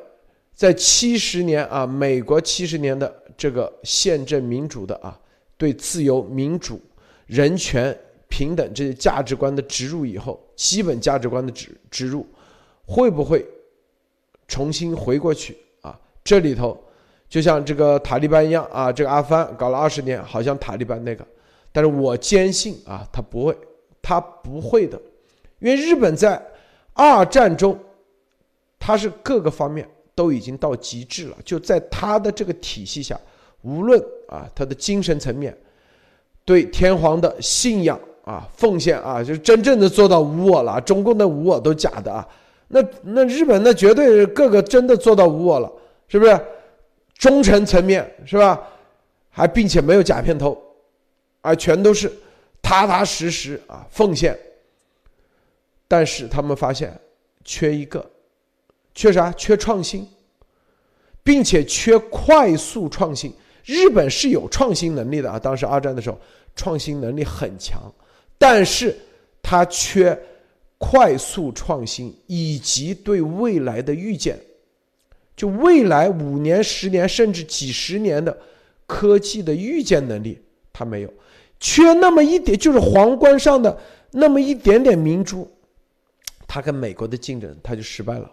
[0.54, 5.19] 在七十年啊，美国七十年的这个宪政民主的啊，
[5.58, 6.80] 对自由、民主、
[7.25, 7.97] 人权、
[8.30, 12.23] 平等这些价值观的植入以后，基本价值观的植植入，
[12.86, 13.43] 会不会
[14.47, 15.99] 重新回过去啊？
[16.23, 16.80] 这里头。
[17.32, 21.26] 就像这个塔利班一样啊，这个阿富汗搞了二十年，好像塔利班那个，
[21.72, 23.58] 但是我坚信啊，他不会，
[24.02, 25.02] 他不会的，
[25.60, 26.46] 因为日本在
[26.91, 27.80] 二战中，
[28.78, 33.17] 他是各个方面都已经到极致了，就在他的这个体系下，
[33.62, 35.58] 无论啊他的精神层面，
[36.44, 42.28] 对天皇的信仰啊奉献啊，就是真正的做到无我了，中共的无我都假的啊，
[42.67, 45.72] 那那日本那绝对各个真的做到无我了，
[46.10, 46.38] 是不是？
[47.21, 48.60] 忠诚层面是吧？
[49.29, 50.60] 还并且没有假片头，
[51.41, 52.12] 啊，全都是
[52.63, 54.36] 踏踏实实啊奉献。
[55.88, 56.99] 但是他们发现
[57.45, 58.03] 缺一个，
[58.95, 59.31] 缺啥？
[59.34, 60.07] 缺创新，
[61.21, 63.31] 并且缺快速创新。
[63.65, 66.19] 日本是有创新能力的啊，当时二战的时候
[66.55, 67.79] 创新能力很强，
[68.39, 68.97] 但是
[69.43, 70.19] 它缺
[70.79, 74.39] 快速创新以及对未来的预见。
[75.36, 78.38] 就未来五年、十年甚至几十年的
[78.86, 80.39] 科技的预见能力，
[80.72, 81.12] 他没有，
[81.60, 83.76] 缺那么一点，就是皇冠上的
[84.12, 85.50] 那么一点点明珠，
[86.46, 88.30] 他跟美国的竞争他就失败了。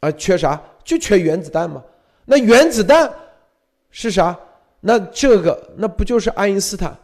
[0.00, 0.60] 啊，缺啥？
[0.82, 1.84] 就缺原子弹嘛。
[2.24, 3.12] 那原子弹
[3.90, 4.36] 是啥？
[4.80, 6.96] 那这个那不就是爱因斯坦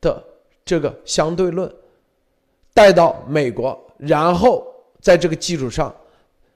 [0.00, 0.24] 的
[0.64, 1.70] 这个相对论
[2.72, 4.66] 带到美国，然后
[5.00, 5.94] 在这个基础上，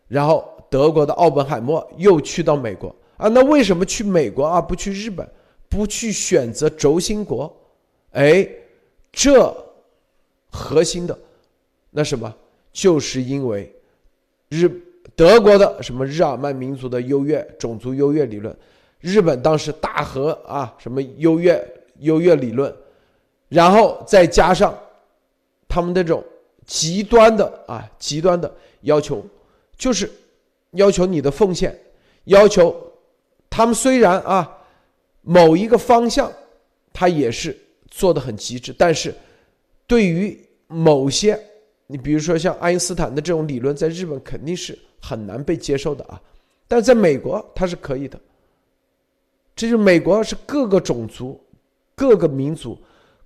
[0.09, 0.55] 然后。
[0.68, 3.29] 德国的奥本海默又去到美国啊？
[3.29, 5.29] 那为什么去美国而不去日本？
[5.68, 7.55] 不去选择轴心国？
[8.12, 8.49] 哎，
[9.12, 9.55] 这
[10.51, 11.18] 核心的
[11.90, 12.34] 那什么，
[12.72, 13.74] 就是因为
[14.49, 14.70] 日
[15.14, 18.57] 德国的什么日耳曼民族的优越种族优越理论，
[19.01, 21.62] 日本当时大和啊什么优越
[21.99, 22.74] 优越理论，
[23.49, 24.76] 然后再加上
[25.68, 26.22] 他们那种
[26.64, 29.24] 极端的啊极端的要求，
[29.76, 30.11] 就是。
[30.77, 31.77] 要求你的奉献，
[32.24, 32.74] 要求
[33.51, 34.59] 他们虽然啊
[35.22, 36.33] 某一个方向
[36.93, 37.57] 他也是
[37.91, 39.14] 做的很极致，但是
[39.87, 41.39] 对于某些
[41.87, 46.20] 你比如说像爱因斯坦的这种理论，在日本肯定是很难被接受的啊。
[46.68, 48.18] 但在美国它是可以的。
[49.55, 51.41] 这就美国是各个种族、
[51.95, 52.79] 各个民族、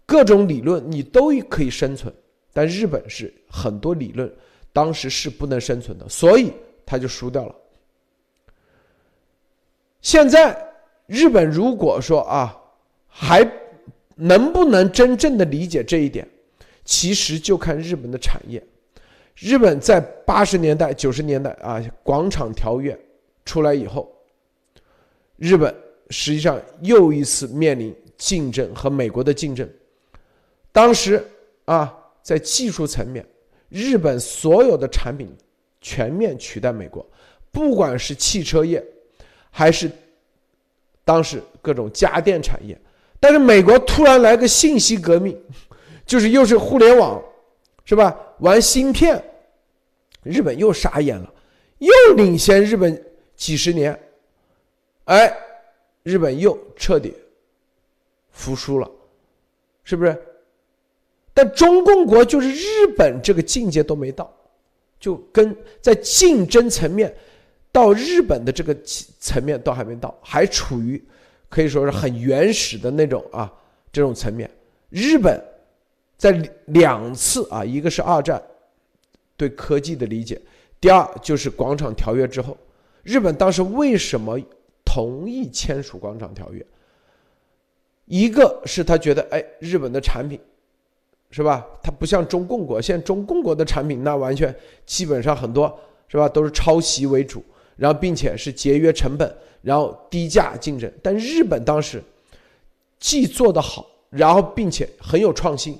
[0.07, 2.13] 各种理论你都可以生存，
[2.53, 4.33] 但日本是很多理论
[4.73, 6.53] 当时是不能生存的，所以
[6.91, 7.55] 他就输掉了。
[10.01, 10.75] 现在
[11.07, 12.61] 日本如果说啊，
[13.07, 13.49] 还
[14.17, 16.29] 能不能真正的理解这一点，
[16.85, 18.61] 其实就看日本的产业。
[19.37, 22.99] 日本在八十年代、九十年代啊，广场条约
[23.45, 24.13] 出来以后，
[25.37, 25.73] 日本
[26.09, 29.69] 实际上又一次面临竞争和美国的竞争。
[30.73, 31.25] 当时
[31.67, 33.25] 啊，在技术层面，
[33.69, 35.33] 日本所有的产品
[35.81, 37.05] 全面取代美国，
[37.51, 38.85] 不管是汽车业。
[39.53, 39.91] 还是
[41.05, 42.81] 当时各种家电产业，
[43.19, 45.37] 但是美国突然来个信息革命，
[46.07, 47.21] 就是又是互联网，
[47.85, 48.17] 是吧？
[48.39, 49.21] 玩芯片，
[50.23, 51.35] 日本又傻眼了，
[51.79, 53.05] 又领先日本
[53.35, 54.01] 几十年，
[55.07, 55.37] 哎，
[56.05, 57.13] 日本又彻底
[58.31, 58.89] 服输了，
[59.83, 60.17] 是不是？
[61.35, 64.33] 但中共国就是日本这个境界都没到，
[65.01, 67.13] 就跟在竞争层面。
[67.73, 68.77] 到日本的这个
[69.21, 71.01] 层面都还没到，还处于
[71.49, 73.49] 可以说是很原始的那种啊
[73.93, 74.51] 这种层面。
[74.89, 75.41] 日本
[76.17, 76.33] 在
[76.67, 78.43] 两次啊，一个是二战
[79.37, 80.43] 对科技的理解，
[80.81, 82.59] 第二就是广场条约之后，
[83.05, 84.37] 日本当时为什么
[84.85, 86.67] 同意签署广场条约？
[88.07, 90.41] 一个是他觉得哎，日本的产品
[91.31, 91.67] 是吧？
[91.83, 94.55] 它不像中共国，现在中共国的产品那完全
[94.85, 95.79] 基本上很多
[96.09, 97.43] 是吧，都是抄袭为主。
[97.77, 100.93] 然后，并且是节约成本，然后低价竞争。
[101.03, 102.03] 但日本当时
[102.99, 105.79] 既做得好，然后并且很有创新。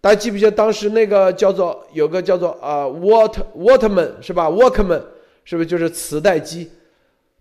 [0.00, 5.02] 大家记不记得当时那个叫做有个叫做啊 Water Waterman 是吧？Walkman
[5.44, 6.70] 是不是就是磁带机？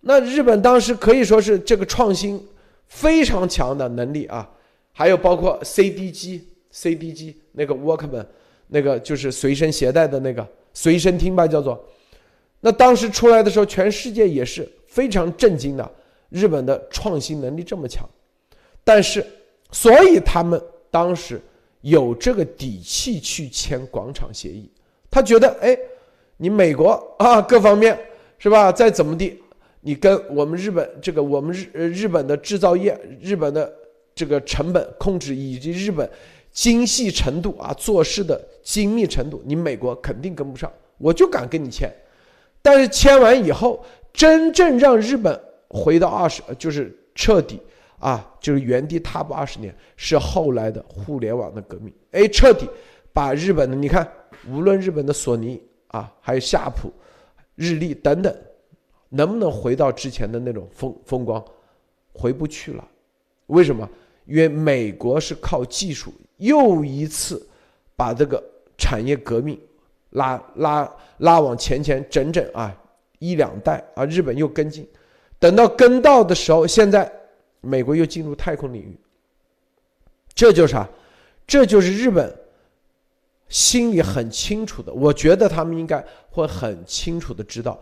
[0.02, 2.42] 那日本当时可以说是这个创新
[2.88, 4.50] 非常强的能力啊。
[4.94, 6.48] 还有包括 CD 机
[6.78, 8.26] ，CD 机那个 Walkman
[8.68, 11.84] 那个就是随身携带的那个随身听吧，叫做。
[12.60, 15.92] 那当时出来的时候，全世界也是非常震惊的。
[16.30, 18.06] 日本的创新能力这么强，
[18.84, 19.26] 但是，
[19.72, 20.62] 所以他们
[20.92, 21.42] 当时
[21.82, 24.70] 有这个底气去签广场协议。
[25.10, 25.78] 他觉得，哎，
[26.36, 27.98] 你美国啊，各方面
[28.38, 28.72] 是吧？
[28.74, 29.42] 再怎么地，
[29.80, 33.74] 你跟我们日本这个我们日日本的制造业、日本的
[34.14, 36.10] 这个成本控制以及日本
[36.58, 40.74] 精细程度啊，做事的精密程度，你美国肯定跟不上。
[40.98, 41.88] 我就敢跟你签。
[42.64, 47.62] 但是签完以后，真正让日本回到二十，就是彻底
[48.00, 51.94] 啊，就是原地踏步二十年，是后来的互联网的革命。
[52.10, 52.68] 哎，彻底
[53.14, 54.12] 把日本的，你看，
[54.50, 56.92] 无论日本的索尼啊，还有夏普、
[57.54, 58.36] 日立等等，
[59.10, 61.46] 能不能回到之前的那种风风光？
[62.12, 62.84] 回不去了。
[63.46, 63.88] 为什么？
[64.26, 67.48] 因为美国是靠技术又一次
[67.96, 68.44] 把这个
[68.78, 69.60] 产业革命。
[70.12, 72.76] 拉拉拉往前前整整啊
[73.20, 74.88] 一两代啊，日本又跟进，
[75.38, 77.12] 等到跟到的时候，现在
[77.60, 78.98] 美国又进入太空领域，
[80.34, 80.90] 这就是啥？
[81.46, 82.34] 这就是日本
[83.50, 84.94] 心里很清楚的。
[84.94, 87.78] 我觉得他们应该会很清楚的知道，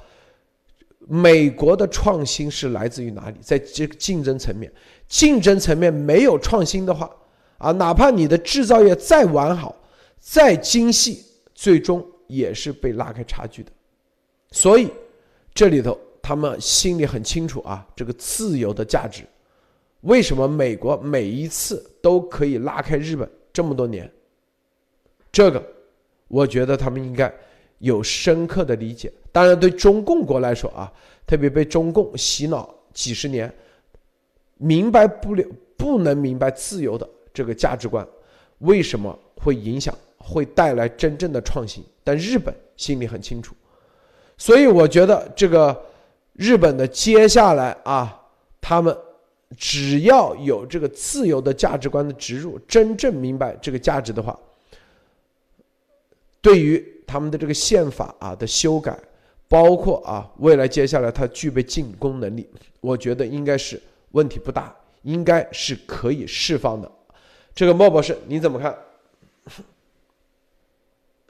[1.08, 4.70] 美国的创新是来自于哪里，在这个竞争层面，
[5.08, 7.10] 竞争层面没有创新的话
[7.58, 9.76] 啊，哪怕你的制造业再完好、
[10.20, 12.06] 再精细，最终。
[12.28, 13.72] 也是被拉开差距的，
[14.50, 14.90] 所以
[15.54, 19.24] 这里头他们心里很清楚啊，这个自由的价值。
[20.02, 24.12] 为什么美国每一次都可以拉开日本这么多年？
[25.32, 25.64] 这个
[26.28, 27.32] 我觉得他们应该
[27.78, 29.14] 有深刻的理解。
[29.32, 30.92] 当然，对中共国来说啊，
[31.28, 33.54] 特别被中共洗脑几十年，
[34.58, 35.46] 明白不了，
[35.78, 38.08] 不能明白自由的这个价值观
[38.58, 39.94] 为什么会影响。
[40.28, 43.54] 会带来真正的创新，但日本心里很清楚，
[44.40, 45.86] 所以我觉得这个
[46.34, 48.20] 日本的接下来啊，
[48.60, 48.98] 他们
[49.56, 54.36] 只要有这个自由的价值观的植入，真正明白这个价值的话，
[56.42, 58.98] 对于他们的这个宪法啊的修改，
[59.48, 62.50] 包括啊未来接下来它具备进攻能力，
[62.82, 63.80] 我觉得应该是
[64.14, 66.92] 问题不大，应该是可以释放的。
[67.56, 68.78] 这个莫博士你怎么看？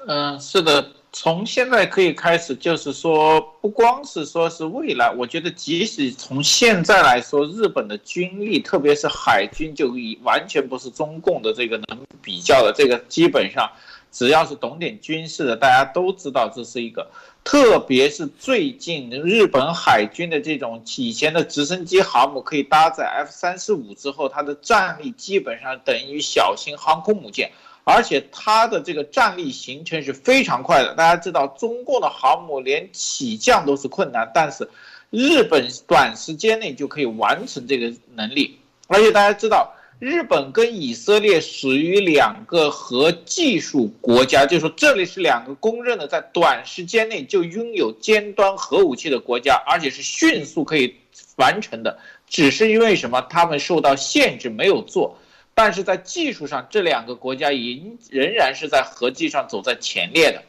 [0.07, 12.71] 嗯，是的，从现在可以开始，就是说，不光是说是未来，我觉得即使从现在来说，日本的军力，特别是海军，就已完全不是中共的这个能比较的。
[12.71, 13.71] 这个基本上，
[14.11, 17.09] 只要是懂点军事的，大家都知道这是一个，
[17.45, 27.51] 特别是最近日本海军的这种以前的直升机航母可以搭载 F 三十五之后，它的战力基本上等于小型航空母舰，
[27.83, 30.95] 而且它的这个战力形成是非常快的。
[30.95, 34.67] 大家知道，中共的航母连起降都是困难，但是
[35.11, 39.71] 日本短时间内就可以完成这个能力，而且大家知道。
[40.05, 50.93] 日本跟以色列属于两个核技术国家，就是说这里是两个公认的在短时间内就拥有尖端核武器的国家，而且是迅速可以
[51.37, 51.97] 完成的。
[52.27, 55.17] 只是因为什么，他们受到限制没有做，
[55.55, 60.43] 但是在技术上，这两个国家仍仍然是在核技上走在前列的。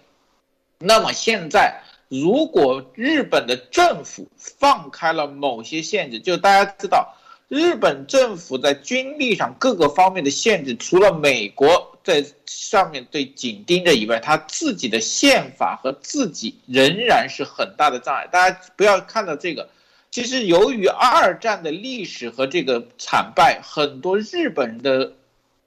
[0.79, 1.81] 那么现在，
[2.11, 7.17] 如果日本的政府放开了某些限制，就大家知道。
[7.49, 18.27] 日本政府在军力上各个方面的限制，除了美国在上面对紧盯着以外，他自己的宪法和自己仍然是很大的障碍。
[18.33, 19.69] 大家不要看到这个，
[20.11, 25.13] 其实由于二战的历史和这个惨败，很多日本的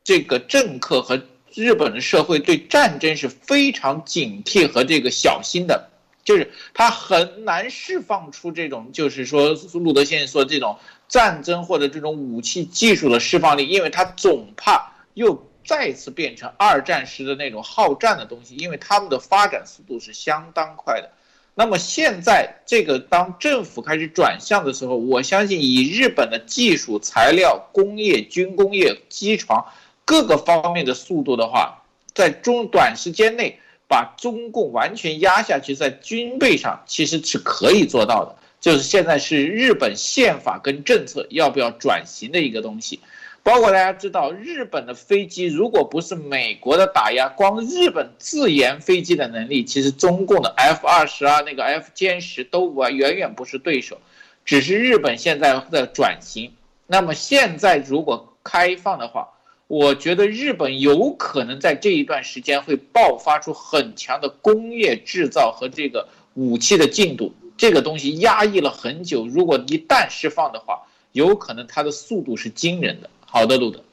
[0.03, 1.21] 这个政客和
[1.53, 5.89] 日本的社会对战争是非常警惕和这个小心的。
[6.25, 10.77] 就是他很难释放出这种，就是说路德先生说这种
[11.10, 21.10] 战争或者这种武器技术的释放力，因为他总怕又再次变成二战时的那种好战的东西，因为他们的发展速度是相当快的。
[21.55, 29.66] 那么现在这个当政府开始转向的时候，我相信以日本的技术、材料、工业、军工业、机床
[30.05, 31.84] 各个方面的速度的话，
[32.14, 33.60] 在中短时间内。
[33.91, 42.99] 把中共完全压下去，在军备上其实是可以做到的，就是现在是日本宪法跟政策要不要转型的一个东西。
[43.41, 53.99] 包括大家知道，日本的飞机如果不是美国的打压，光日本自研飞机的能力，其实中共的 F 二十啊，那个 F 歼十都完远远不是对手。
[54.45, 56.51] 只是日本现在在转型，
[56.88, 59.30] 那么现在如果开放的话。
[59.68, 73.10] 我觉得日本有可能在这一段时间会爆发出很强的工业制造和这个武器的进度，这个东西压抑了很久，如果一旦释放的话，有可能它的速度是惊人的。
[73.26, 73.84] 好的，路德，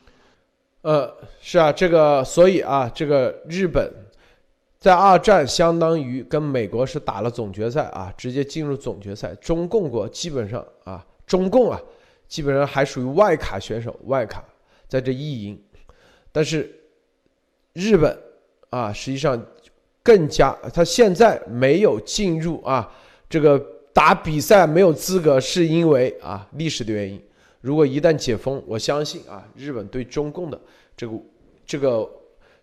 [0.83, 3.93] 呃，是啊，这个所以啊，这个日本
[4.79, 11.81] 在二战相当于跟美国是打了总决赛啊，直接进入总决赛，中共国基本上啊，中共啊，
[12.29, 14.45] 基本上还属于外卡选手，外卡
[14.87, 15.61] 在这意淫。
[16.31, 16.73] 但是，
[17.73, 18.17] 日本
[18.71, 19.45] 啊，实际上
[20.05, 22.89] 更加，他现在没有进入啊，
[23.29, 23.59] 这个
[23.93, 27.21] 打比赛没有资格，是因为啊历史的原因。
[27.61, 30.61] 如果一旦解封，我相信啊，日本对中共的
[30.97, 31.15] 这个
[31.67, 32.09] 这个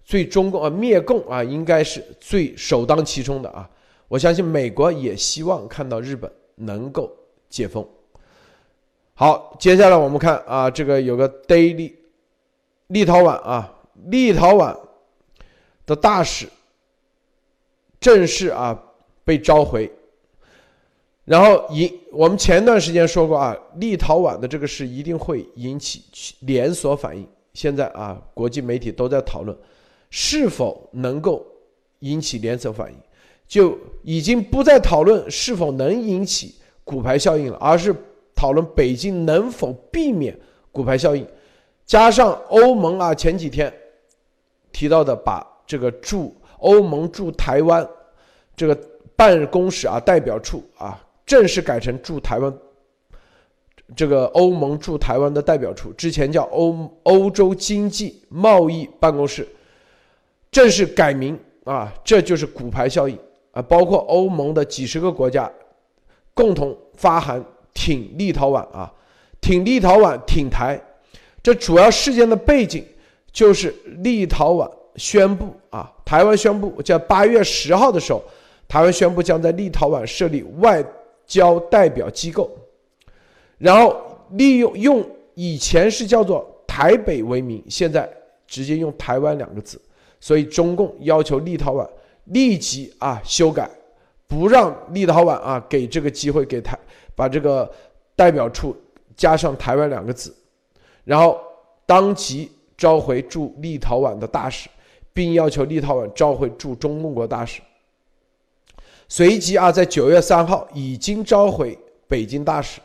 [0.04, 3.70] 最中共啊灭共啊，应该是最首当其冲的啊。
[4.08, 7.12] 我相信美国也希望看到日本能够
[7.50, 7.88] 解封。
[9.16, 11.94] 好，接下来我们看啊，这个有个 daily。
[12.88, 13.74] 立陶宛啊，
[14.06, 14.78] 立陶宛
[15.86, 16.48] 的大使
[18.00, 18.78] 正式啊
[19.24, 19.92] 被召回，
[21.26, 26.04] 然后引我们前段时间说过啊，立陶宛的这个事一定会引起
[26.42, 27.26] 连锁反应。
[27.54, 29.56] 现在啊，国际媒体都在讨论
[30.10, 31.46] 是否能够
[32.00, 32.98] 引起连锁反应，
[33.48, 37.96] 就已经不再讨论是否能引起骨牌效应了，而是
[38.36, 40.38] 讨论北京能否避免
[40.72, 41.26] 骨牌效应。
[41.86, 43.72] 加上欧盟啊，前几天
[44.72, 47.88] 提到的，把这个驻欧盟驻台湾
[48.58, 48.78] 这个
[49.16, 52.54] 办公室啊代表处啊，正式改成驻台湾
[53.96, 59.48] 这个欧盟驻台湾的代表处，之前叫欧欧洲经济贸易办公室，
[60.52, 63.18] 正式改名啊，这就是骨牌效应
[63.52, 65.52] 啊，包括欧盟的几十个国家
[66.34, 67.44] 共同发函
[67.74, 68.92] 挺立陶宛啊，
[69.40, 70.80] 挺立陶宛，挺台。
[71.44, 72.86] 这主要事件的背景
[73.32, 78.24] 就是立陶宛宣布啊，台湾宣布在八月十号的时候，
[78.68, 80.84] 台湾宣布将在立陶宛设立外
[81.26, 82.50] 交代表机构，
[83.58, 84.02] 然后
[84.32, 88.10] 利用用以前是叫做台北为名，现在
[88.48, 89.82] 直接用台湾两个字，
[90.20, 91.88] 所以中共要求立陶宛
[92.26, 93.70] 立即啊修改，
[94.28, 96.78] 不让立陶宛啊给这个机会给台
[97.16, 97.72] 把这个
[98.16, 98.76] 代表处
[99.16, 100.36] 加上台湾两个字。
[101.04, 101.40] 然后
[101.86, 104.70] 当即召回驻立陶宛的大使，
[105.14, 107.62] 并要求立陶宛召回驻中共国大使。
[109.08, 111.78] 随即啊，在九月三号已经召回
[112.08, 112.80] 北京大使，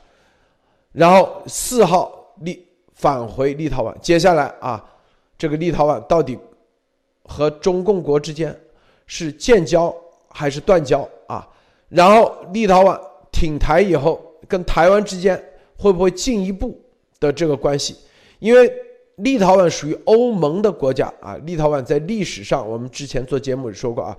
[0.93, 3.95] 然后四号立返回立陶宛。
[4.01, 4.85] 接下来啊，
[5.37, 6.39] 这个立陶宛到底
[7.25, 8.55] 和中共国之间
[9.07, 9.95] 是建交
[10.29, 11.49] 还是断交啊？
[11.89, 13.01] 然后立陶宛
[13.33, 15.43] 挺台以后，跟台湾之间
[15.79, 16.79] 会不会进一步
[17.21, 17.97] 的这个关系？
[18.39, 18.71] 因为
[19.17, 24.17] 立陶宛属于欧盟的国家啊，立陶宛在历史上，我们之前做节目说过啊，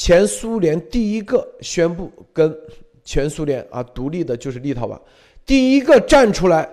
[0.00, 2.56] 前苏联第一个宣布跟
[3.04, 4.98] 前苏联啊独立的就是立陶宛，
[5.44, 6.66] 第一个站出来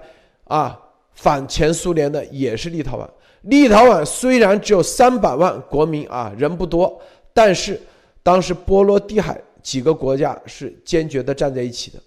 [0.45, 0.79] 啊
[1.11, 3.05] 反前苏联的也是立陶宛。
[3.41, 7.01] 立陶宛虽然只有三百万国民啊，人不多，
[7.33, 7.77] 但是
[8.23, 12.01] 当时波罗的海几个国家是坚决的站在一起的，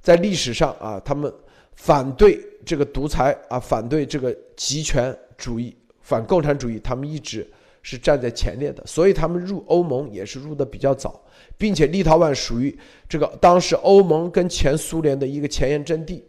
[0.00, 1.32] 在历史上啊，他们
[1.74, 7.44] 反对这个独裁啊，反对这个极权主义、反共产主义，他们一直
[7.82, 11.20] 是站在前列的，所以他们入欧盟也是入的比较早，
[11.56, 12.76] 并且立陶宛属于
[13.08, 16.24] 这个当时欧盟跟前苏联的一个前沿阵地。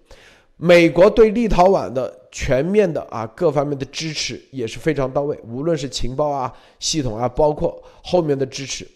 [0.58, 8.88] 美国对立陶宛的全面的啊各方面的支持也是非常到位，无论是情报啊系统啊，包括后面的支持。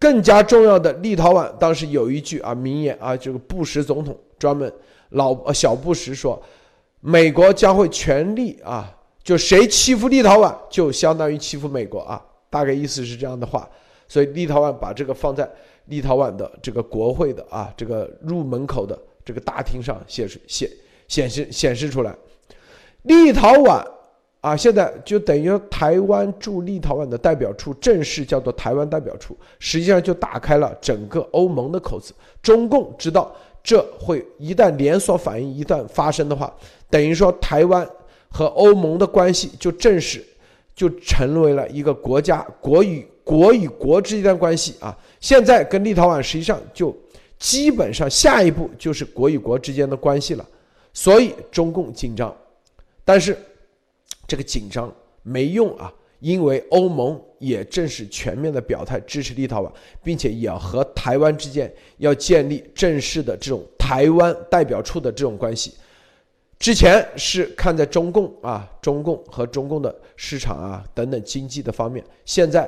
[0.00, 4.70] 更加重要的，立陶宛当时有一句啊名言啊，这个布什总统专门
[5.10, 6.42] 老呃小布什说，
[7.00, 8.93] 美国将会全力啊，
[9.24, 13.68] 就谁欺负立陶宛，就相当于欺负美国啊，大概意思是这样的话。
[14.06, 15.50] 所以立陶宛把这个放在
[15.86, 18.96] 立陶宛的这个国会的啊这个入门口的。
[19.26, 20.70] 这个大厅上显示显
[21.08, 22.14] 显示显示出来，
[23.04, 23.82] 立陶宛
[24.42, 32.12] 啊，现在就等于台湾驻立陶宛的代表处正式叫做台湾代表处，实际上就打开了整个欧盟的口子。
[32.42, 36.54] 中共知道这会一旦连锁反应一旦发生的话，
[36.90, 37.88] 等于说台湾
[38.34, 40.20] 和欧盟的关系就正式
[40.74, 44.98] 就成为了一个国家国与国与国之间的关系啊。
[45.20, 46.92] 现在跟立陶宛实际上就。
[47.36, 50.48] 基本上下一步就是国与国之间的关系了，
[50.94, 52.34] 所以中共紧张，
[53.04, 53.36] 但是
[54.26, 54.90] 这个紧张
[55.22, 59.70] 没用啊，因为欧盟也正式全面的表态支持立陶宛，
[60.02, 65.74] 并且也和台湾之间要建立正式的这种台湾代表处的这种关系。
[66.64, 72.66] 之前是看在中共啊，中共和中共的市场啊等等经济的方面，现在。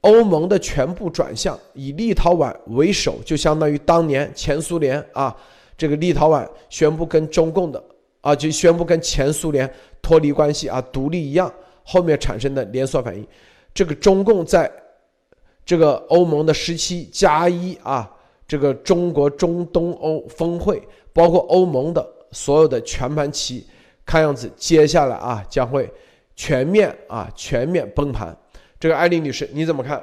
[0.00, 5.32] 欧盟的全部转向以立陶宛为首，就相当于当年前苏联啊，
[5.78, 7.80] 这个立陶宛宣布跟中共的
[8.20, 11.52] 啊，就宣布跟前苏联脱离关系啊，独立一样，
[11.84, 13.24] 后面产生的连锁反应。
[13.72, 14.68] 这个中共在
[15.64, 18.10] 这个欧盟的十七加一啊，
[18.48, 20.82] 这个中国中东欧峰会，
[21.12, 23.66] 包括欧盟的所有的全盘棋，
[24.04, 25.88] 看样子接下来啊将会
[26.34, 28.36] 全面啊全面崩盘。
[28.80, 30.02] 这个艾丽女士，你怎么看？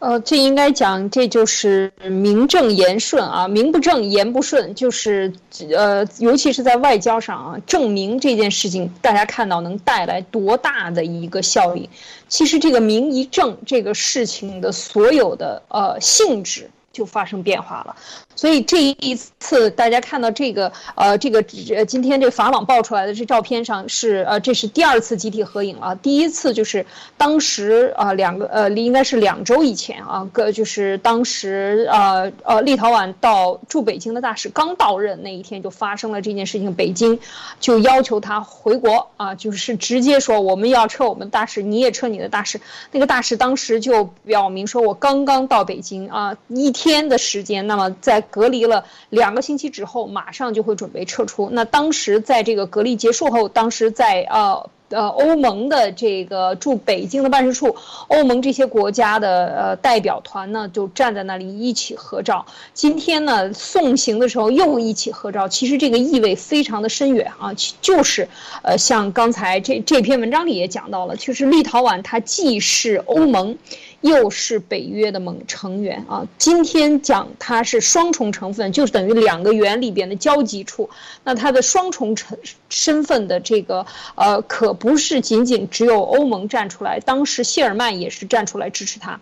[0.00, 5.30] 呃，这应该讲，这就是名正言顺啊，名不正言不顺，就是
[5.76, 11.86] 呃，尤其是在外交上啊，证明这件事情，大家看到能带来多大的一个效应。
[12.28, 17.94] 其实这个名一正，这个事情的所有的呃性质就发生变化了。
[18.40, 21.44] 所以这一次，大家看到这个，呃，这个
[21.76, 25.94] 呃，今天这法网爆出来的这照片上是，呃，这是第二次集体合影了。
[25.96, 26.86] 第一次就是
[27.18, 37.18] 当时啊，两个呃，应该是两周以前啊，个就是当时呃呃，立陶宛到驻北京的大使刚到任那一天就发生了这件事情，北京
[37.60, 42.58] 就要求他回国啊，就是直接说我们要撤我们大使，你也撤你的大使。
[42.90, 48.24] 那个大使当时就表明说，我刚刚到北京啊，一天的时间，那么在。
[48.30, 51.48] 隔离了两个星期之后，马上就会准备撤出。
[51.52, 57.76] 那当时在这个隔离结束后，当时在呃呃欧盟的这个驻北京的办事处，
[58.08, 62.44] 欧盟这些国家的呃代表团呢，就站在那里一起合照。
[62.74, 68.28] 今天呢送行的时候又一起合照，其实这个意味非常的深远啊，就是
[68.62, 73.56] 呃像刚才这这篇文章里也讲到了，就是立陶宛它既是欧盟。
[74.00, 80.88] 又是北约的盟成员啊，今天讲它是双重成分，就是等于两个圆里边的交集处。
[81.22, 82.38] 那它的双重成
[82.70, 83.84] 身份的这个
[84.14, 89.20] 呃，可不是仅仅只有欧盟站出来，当时谢尔曼也是站出来支持他。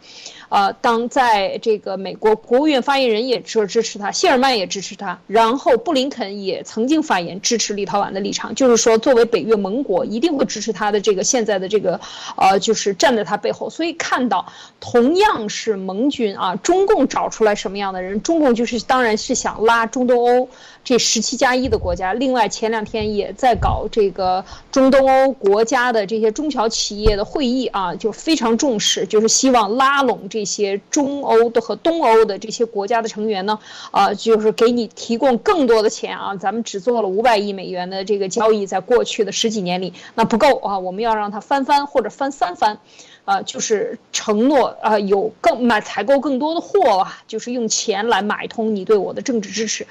[0.49, 12.01] 呃，当在这个美国国务院发言人也说支持他，谢尔曼也支持他，然后布林肯也曾经发言支持立陶宛的立场，就是说作为北约盟国一定会支持他的这个现在的这个，
[12.37, 13.69] 呃，就是站在他背后。
[13.69, 14.47] 所以看到
[14.81, 18.21] 同样是盟军啊，中共找出来什么样的人？
[18.23, 20.49] 中共就是当然是想拉中东欧
[20.89, 22.15] 这十七加一的国家。
[22.15, 33.59] 另外前两天也在搞这个中东欧国家的这些中小企业的会议啊，就非常重视，就是希望拉拢这些中欧的和东欧的这些国家的成员呢，
[33.91, 36.35] 啊，就是给你提供更多的钱啊。
[36.37, 42.79] 咱们只做了五百亿美元的这个交易，在过去的十几年里，那不够啊，我们要让它翻番或者翻三番。
[43.27, 49.87] 啊，就是承诺啊，有更买采购更多的货啊，就是用钱来买通你对我的政治支持。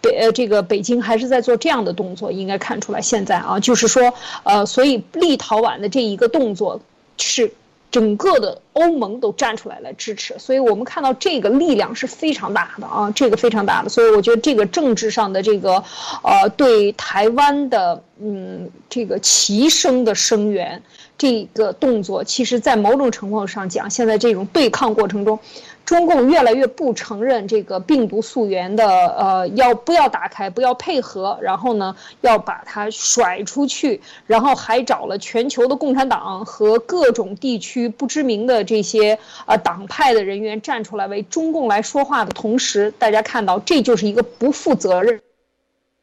[0.00, 3.00] 北呃，这个北京还是在做这样的动作，应该看出来。
[3.00, 4.12] 现在啊，就是说，
[4.44, 6.80] 呃，所以立陶宛的这一个动作
[7.18, 7.52] 是
[7.90, 13.88] 整个的欧盟都站出来来支持，所以我们看到这个力量是非常大的啊，这个非常大的。
[13.88, 15.82] 所以我觉得这个政治上的这个，
[16.22, 20.82] 呃，对台湾的嗯这个齐声的声援。
[21.18, 25.38] 这个动作，其实，在某种程度上讲，现在这种对抗过程中，
[25.86, 39.16] 中共越来越不承认这个病毒溯源的，呃，要不要打开，不要配合，然后呢，要把它甩出去，然后还找了全球的共产党和各种地区不知名的这些
[39.46, 45.20] 呃党派的人员站出来为中共来说话的同时，大家看到，这就是一个不负责任。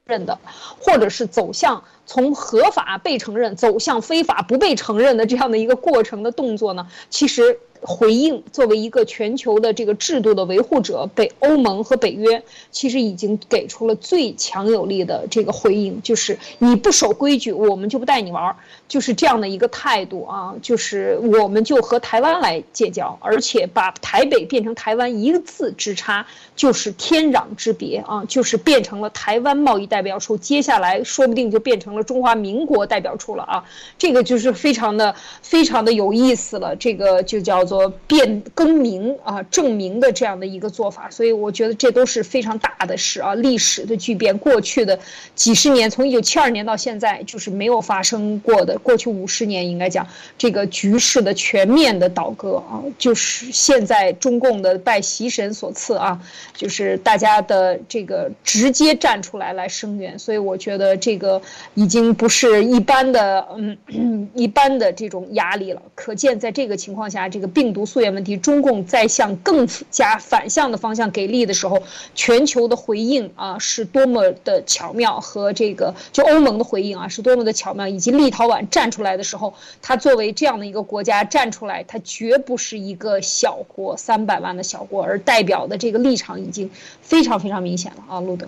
[0.05, 0.39] 认的，
[0.79, 6.87] 或者是走向从合法被承认走向非法不被承认的这样的一个过程的动作呢？
[7.09, 7.59] 其实。
[7.85, 18.55] 回应作为一个全球的这个制度的维护者，北欧盟和北约其实已经给出了最强有力的这个回应，就是你不守规矩，我们就不带你玩，
[18.87, 26.25] 就是这样的一个态度啊，就是我们就和台湾来建交，而且把台北变成台湾一个字之差，
[26.55, 33.65] 就是天壤之别啊，就是变成了台湾贸易代表处，接下来说不定就变成了中华民国代表处了啊，
[33.97, 37.72] 这个就是非常的非常的有意思了，这个就叫做。
[37.73, 44.99] 所变更名啊，证明的这样的一个做法，所以我觉得这都是非常大的事啊，历史的巨变，过去的
[45.33, 48.77] 几十年，从一九七二年到现在，就是没有发生过的。
[48.77, 50.07] 过去五十年，应该讲
[50.37, 56.21] 这个局势的全面的倒戈啊，就是现在中共的拜习神所赐啊，
[56.53, 61.41] 就是大家的这个直接站出来来声援，所以我觉得这个
[61.73, 63.47] 已经不是一般的
[63.87, 65.81] 嗯 一般的这种压力了。
[65.95, 67.62] 可见在这个情况下，这个病。
[67.63, 71.81] 病毒溯源问题，中共在向更加反向的方向给力的时候，
[72.13, 88.45] 全球的回应啊是多么的巧妙，和这个就欧盟的回应啊是多么的巧妙，以及立陶宛站出来的时候，它作为这样的一个国家站出来，它绝不是一个小国，三百万的小国，而代表的这个立场已经非常非常明显了啊，路德。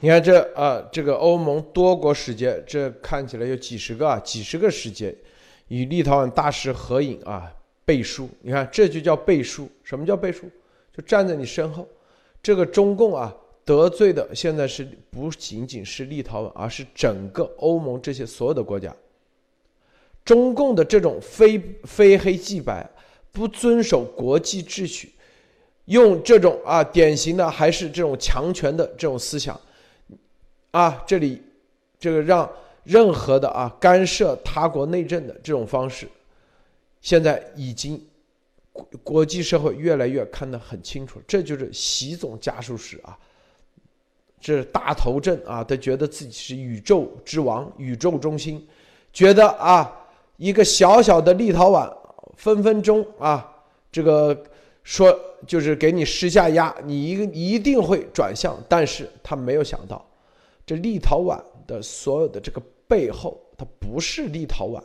[0.00, 5.14] 你看这啊，这个欧盟多国使节，这看起来有几十个啊，几十个使节
[5.68, 7.52] 与立陶宛大使合影啊。
[7.86, 9.66] 背书，你看这就叫背书。
[9.82, 10.46] 什么叫背书？
[10.92, 11.88] 就站在你身后。
[12.42, 13.34] 这个中共啊，
[13.64, 18.94] 得罪的现在是不仅仅是立陶宛，而是整个欧盟这些所有的国家。
[20.24, 22.88] 中共的这种非非黑即白，
[23.30, 25.12] 不遵守国际秩序，
[25.84, 29.58] 用这种啊典型的还是这种强权的这种思想，
[30.72, 31.40] 啊，这里
[31.98, 32.50] 这个让
[32.82, 36.08] 任何的啊干涉他国内政的这种方式。
[37.06, 38.04] 现在已经
[38.72, 43.16] 国国际社会越来越看得很清楚，这就是习总家属史啊，
[44.40, 48.66] 这是大头阵啊，他觉得自己是宇宙之王、宇宙中心，
[49.12, 49.88] 觉得啊，
[50.36, 51.88] 一个小小的立陶宛
[52.34, 53.54] 分分钟啊，
[53.92, 54.36] 这个
[54.82, 60.04] 说就是给你施下压，你一一定会转向，但是他没有想到，
[60.66, 64.82] 这立陶宛的所有的这个背后，它不是立陶宛。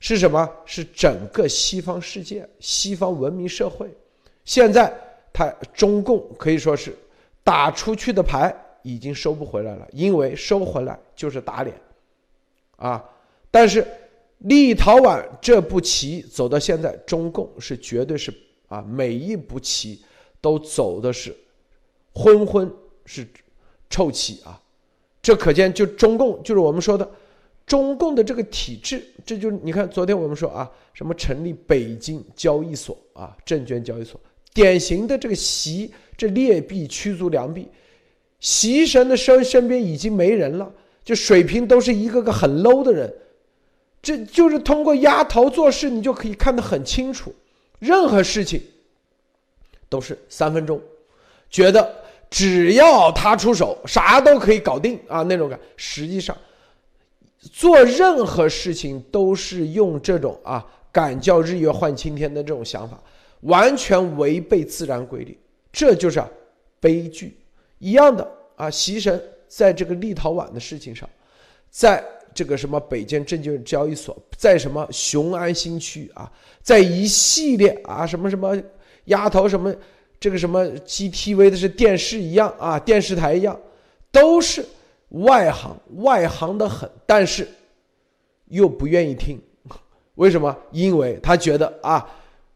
[0.00, 0.48] 是什么？
[0.64, 3.88] 是整个西方世界、西方文明社会。
[4.44, 4.92] 现在，
[5.32, 6.96] 他中共可以说是
[7.42, 11.74] 打出去的牌已经收不回来了，因为收回来就是打脸，
[12.76, 13.04] 啊！
[13.50, 13.86] 但是
[14.38, 18.32] 立陶宛这步棋走到现在，中共是绝对是
[18.68, 20.02] 啊，每一步棋
[20.40, 21.36] 都走的是
[22.14, 22.72] 昏昏
[23.04, 23.26] 是
[23.90, 24.60] 臭棋啊！
[25.20, 27.10] 这可见，就中共就是我们说的。
[27.68, 34.18] 中共的这个体制，这就你看，昨天我们说啊，什么成立北京交易所啊，证券交易所，
[34.54, 37.68] 典型的这个习，这劣币驱逐良币，
[38.40, 40.72] 习神的身身边已经没人了，
[41.04, 43.14] 就水平都是一个个很 low 的人，
[44.00, 47.34] 这就是通过压头做事，你就可以看得很清楚，
[47.78, 48.62] 任何事情
[49.90, 50.80] 都是三分钟，
[51.50, 51.94] 觉得
[52.30, 56.34] 只要他出手，啥都可以搞定啊那种感，实际上。
[57.52, 63.00] 做任何事情都是用这种啊“敢叫日月换青天”的这种想法。
[63.42, 65.38] 完全违背自然规律，
[65.70, 66.28] 这就是啊
[66.80, 67.36] 悲剧。
[67.78, 71.08] 一样的啊，习神在这个立陶宛的事情上，
[71.70, 76.28] 在这个什么北京证券交易所，在什么雄安新区啊，
[76.62, 78.60] 在一系列啊什么什么
[79.04, 79.72] 丫头什么
[80.18, 83.56] 这个什么 GTV 的是电视一样啊，电视台一样，
[84.10, 84.66] 都是
[85.10, 87.48] 外行外行的很，但是
[88.46, 89.40] 又不愿意听，
[90.16, 90.56] 为什么？
[90.70, 92.06] 因为他觉得啊，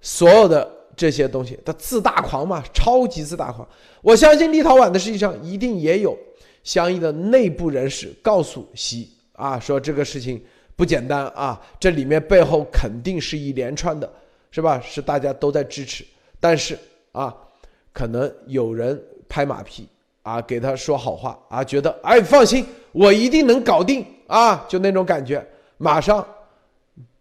[0.00, 3.66] 所有的这些东西，他自大狂嘛，超级自大狂。
[4.02, 6.18] 我相信立陶宛的实际上一定也有
[6.62, 10.42] 相应的内部人士告诉习啊，说这个事情
[10.76, 14.12] 不简单啊，这里面背后肯定是一连串的，
[14.50, 14.80] 是吧？
[14.80, 16.04] 是大家都在支持，
[16.38, 16.78] 但是
[17.12, 17.34] 啊，
[17.92, 19.88] 可能有人拍马屁
[20.22, 25.44] 啊，给他说好话啊，觉得哎放心，我一定能搞定啊，就那种感觉，
[25.78, 26.26] 马上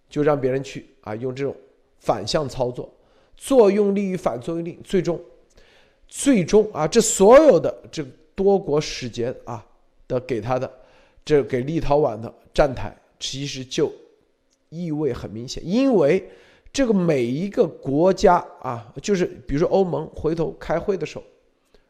[0.10, 1.56] 就让别人去啊，用这种
[2.00, 2.92] 反向操作，
[3.36, 5.20] 作用力与反作用力，最终。
[6.14, 8.04] 最终啊，这所有的这
[8.36, 9.66] 多国使节啊
[10.10, 10.70] 的给他的，
[11.24, 13.90] 这给立陶宛的站台，其实就
[14.68, 16.30] 意味很明显，因为
[16.74, 21.24] 这个每一个国家啊，就是比如说欧盟回头开会的时候，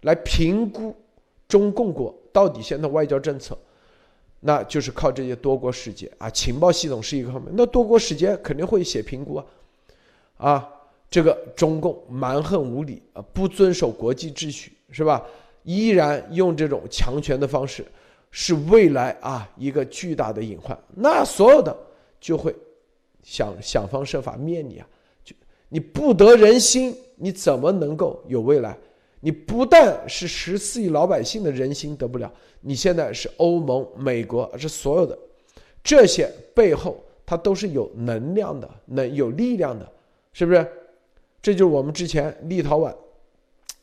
[0.02, 0.95] 来评估
[1.47, 3.58] 中共国到底现在外交政策，
[4.39, 9.45] 那就是靠这些多国使节啊，情报系统是一个方面，那多国使节肯定会写评估啊，
[10.38, 10.70] 啊。
[11.12, 15.22] 这个中共蛮横无理啊，不遵守国际秩序，是吧？
[15.64, 17.86] 依然用这种强权的方式，
[18.32, 20.78] 是未来啊一个巨大的隐患。
[20.95, 21.76] 那所有的
[22.22, 22.56] 就会
[23.24, 24.88] 想想方设法灭你啊！
[25.22, 25.36] 就
[25.68, 28.78] 你不得人心，你怎么能够有未来？
[29.22, 35.17] 你不但是十四亿老百姓的人心得不了，你现在是欧盟、美国，是所有的
[35.84, 39.89] 这些背后，它都是有能量的，能有力量的，
[40.34, 40.67] 是不是？
[41.41, 42.93] 这就是我们之前立陶宛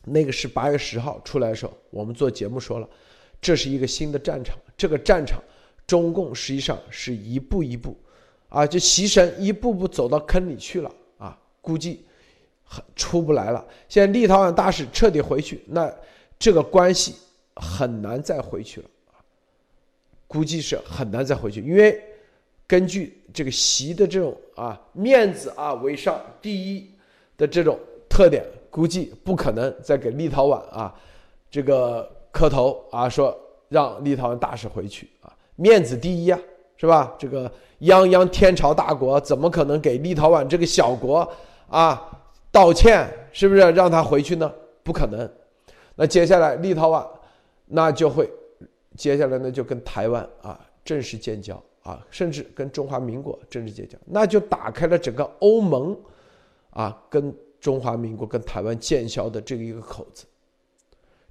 [0.05, 2.87] 那个是八月十号出来的时候，我们做节目说了，
[3.41, 4.57] 这是一个新的战场。
[4.77, 5.41] 这个战场，
[5.85, 7.97] 中共实际上是一步一步，
[8.47, 12.05] 啊，就习神一步步走到坑里去了啊，估计
[12.69, 13.65] 很出不来了。
[13.87, 15.91] 现在立陶宛大使彻底回去，那
[16.37, 17.15] 这个关系
[17.55, 18.87] 很难再回去了
[20.27, 21.99] 估计是很难再回去，因为
[22.67, 26.87] 根据这个习的这种啊面子啊为上，第一。
[27.39, 30.93] 的这种特点，估计不可能再给立陶宛啊，
[31.49, 33.33] 这个磕头啊，说
[33.69, 36.37] 让立陶宛大使回去啊，面子第一啊，
[36.75, 37.15] 是吧？
[37.17, 37.49] 这个
[37.79, 41.25] 泱泱天朝大国，怎么可能给立陶宛这个小国
[41.69, 42.18] 啊
[42.51, 43.07] 道歉？
[43.31, 44.53] 是不是让他回去呢？
[44.83, 45.29] 不可能。
[45.95, 47.07] 那接下来立陶宛
[47.65, 48.29] 那就会，
[48.95, 55.97] 接下来呢就跟台湾啊正式建交啊，甚至跟中华民国正式建交，那就打开了整个欧盟。
[56.71, 60.23] 啊，跟中华民国、跟台湾建交的这个一个口子，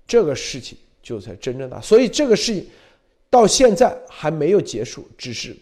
[0.04, 2.68] 这个事情就才真正的，所以这个事情
[3.30, 5.56] 到现在还没有结束，只是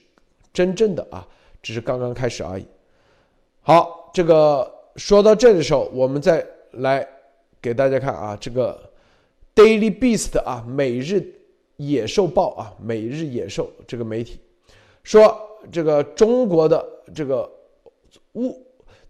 [0.50, 1.28] 真正的啊，
[1.62, 2.66] 只是刚刚开始而已。
[3.60, 7.06] 好，这个说到这的时候，我们再来
[7.60, 8.78] 给大家看啊，这个
[9.62, 11.22] 《Daily Beast》啊，《每日
[11.76, 14.38] 野兽报》啊，《每日野兽》这个媒体
[15.02, 15.38] 说，
[15.70, 16.84] 这个中国的
[17.14, 17.50] 这个
[18.34, 18.62] 物。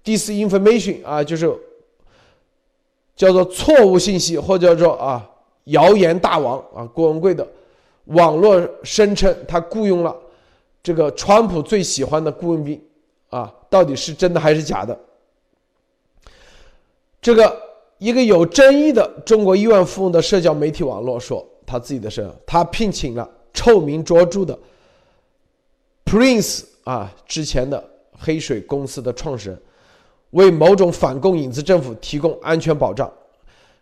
[0.06, 1.52] disinformation 啊，就是
[3.16, 5.28] 叫做错误信息，或叫做啊
[5.64, 7.44] 谣言大王啊，郭文贵的
[8.04, 10.16] 网络声称他雇佣了
[10.80, 12.80] 这个川普最喜欢的顾问兵
[13.30, 14.96] 啊，到底是真的还是假的？
[17.26, 17.60] 这个
[17.98, 24.56] 一个有争议的中国亿万富翁的社交媒体网络说，他自己的事，他聘请了臭名卓著的
[26.04, 29.60] Prince 啊，之前的黑水公司的创始人。
[30.30, 33.12] 为某种反共影子政府提供安全保障，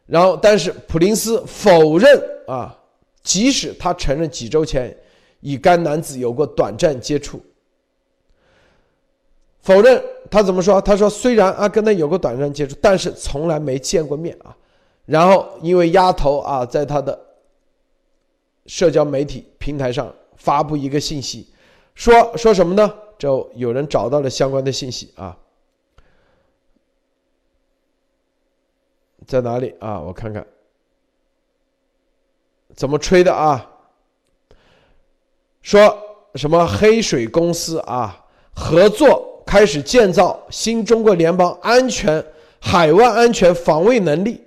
[0.06, 2.74] 然后，但是普林斯否认啊，
[3.22, 4.96] 即使他承认几周前
[5.40, 7.38] 与该男子有过短暂接触，
[9.64, 10.78] 否认他怎么说？
[10.80, 14.54] 他说虽然啊跟他有过短暂接触，但是从来没见过面啊。
[15.06, 17.18] 然后因为丫头啊在他的
[18.66, 21.48] 社交媒体平台上发布一个信息，
[21.94, 22.94] 说说什么呢？
[23.18, 25.34] 就有人找到了相关的信息啊。
[29.26, 29.98] 在哪里啊？
[29.98, 30.46] 我看看，
[32.74, 33.70] 怎么吹的啊？
[35.62, 35.98] 说
[36.34, 42.24] 什么黑水公司啊，合作开始建造新中国联邦安全
[42.60, 44.42] 海湾安全防卫能力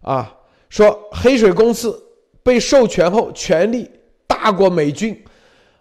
[0.00, 0.34] 啊？
[0.68, 2.02] 说黑水公司
[2.42, 3.90] 被授权后权力
[4.26, 5.22] 大过美军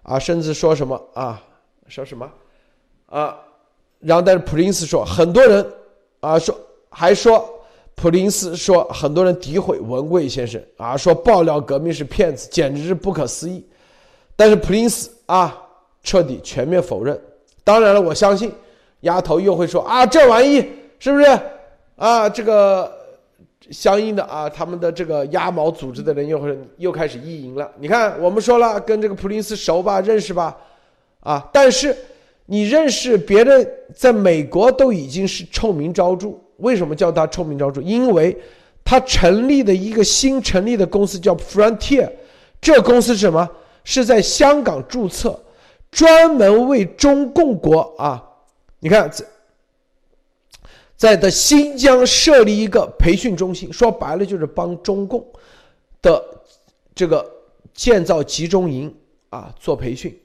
[0.04, 0.20] 啊？
[0.20, 1.42] 甚至说什么啊？
[1.88, 2.30] 说什么
[3.06, 3.38] 啊？
[4.00, 5.66] 然后但是普林斯说，很多人
[6.20, 6.58] 啊说。
[6.94, 7.50] 还说
[7.96, 13.66] 普林斯说很多人诋毁文贵先生啊，说爆料革命是骗子，简直是不可思议。
[14.36, 15.58] 但是普林斯啊，
[16.04, 17.18] 彻底全面否认。
[17.64, 18.52] 当然了，我相信
[19.02, 20.68] 丫头又会说啊，这玩意
[21.00, 21.26] 是不是
[21.96, 22.28] 啊？
[22.28, 22.92] 这个
[23.70, 27.70] 相应的啊，他们的这个鸭毛组织的人又会又开始意淫了。
[27.80, 30.58] 你看，我们说了跟这个普林斯熟吧，认识吧，
[31.22, 31.96] 啊，但是
[32.48, 36.30] 你认识别人在美国都已经是臭名昭著。
[36.58, 37.82] 为什么叫他臭名昭著？
[37.82, 38.36] 因为
[38.84, 42.10] 他成立的一个新成立的公司叫 Frontier，
[42.60, 43.50] 这公司是什么？
[43.84, 45.40] 是在香港注册。
[45.92, 48.24] 专门为中共国啊，
[48.80, 49.26] 你看在
[50.96, 55.26] 在的新疆设立一个培训中心，说白了就是帮中共
[56.02, 56.24] 的
[56.96, 57.30] 这个
[57.74, 58.94] 建造集中营
[59.30, 60.18] 啊做培训，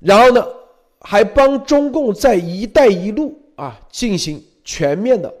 [0.00, 0.46] 然后呢
[1.00, 5.32] 还帮中共在一带一路啊进行全面的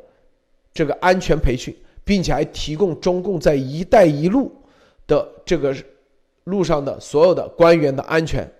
[0.74, 1.74] 这个安全培训，
[2.04, 4.52] 并且还提供中共在一带一路
[5.06, 5.74] 的这个
[6.44, 8.52] 路上的所有的官员的安全。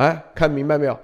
[0.00, 0.98] 哎，看明白没有？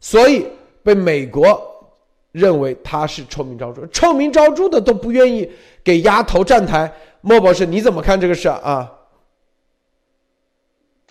[0.00, 0.46] 所以
[0.82, 1.92] 被美国
[2.32, 5.46] 认为他是臭名昭著，臭名昭著的都不愿意
[5.84, 6.90] 给丫头站台。
[7.20, 8.90] 莫博士，你怎么看这个事啊？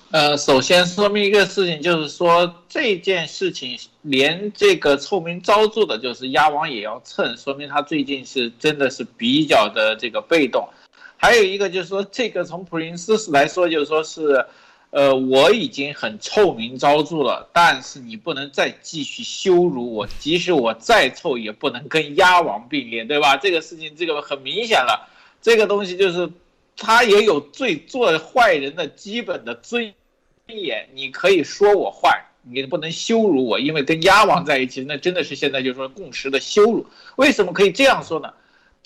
[0.09, 10.67] 呃，首先说明一个事情，就是说这件事情连这个臭名昭著的，就是鸭王也要蹭，说明他最近是真的是比较的这个被动。
[11.17, 14.43] 还有一个就是说，这个从普林斯来说，就是说是。
[14.89, 23.35] 呃，我已经很臭名昭著了，但是你不能再继续羞辱我，即使我再臭，也不能跟鸭王并列，对吧？
[23.35, 25.09] 这个事情，这个很明显了，
[25.41, 26.29] 这个东西就是
[26.77, 29.93] 他也有最做坏人的基本的尊
[30.47, 30.87] 严。
[30.93, 36.85] 你可以说我坏，你不能羞辱我，因为跟鸭王在一起，那真的是现在就是说共识的羞辱。
[37.17, 38.33] 为什么可以这样说呢？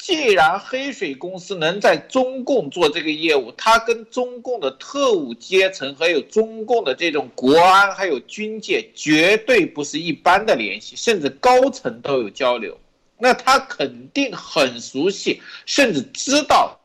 [0.01, 12.75] 既然黑水公司能在中共做这个业务，它跟中共的特务阶层，还有中共的这种国安，还有军界，绝对不是一般的联系，甚至高层都有交流。
[13.19, 16.79] 那他肯定很熟悉，甚至知道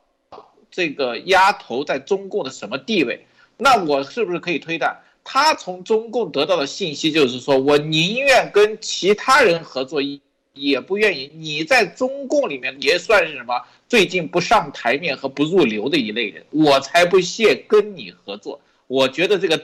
[0.70, 3.26] 这个丫头在中共的什么地位。
[3.56, 4.94] 那我是不是可以推断，
[5.24, 10.20] 他从中共得到的信息就是说，我宁愿跟其他人合作一。
[10.56, 13.54] 也不愿意，你在中共里面也算是什么？
[13.88, 18.60] 最近不上台面和不入流的一类人，我才不屑跟你合作。
[18.88, 19.56] 我觉得这个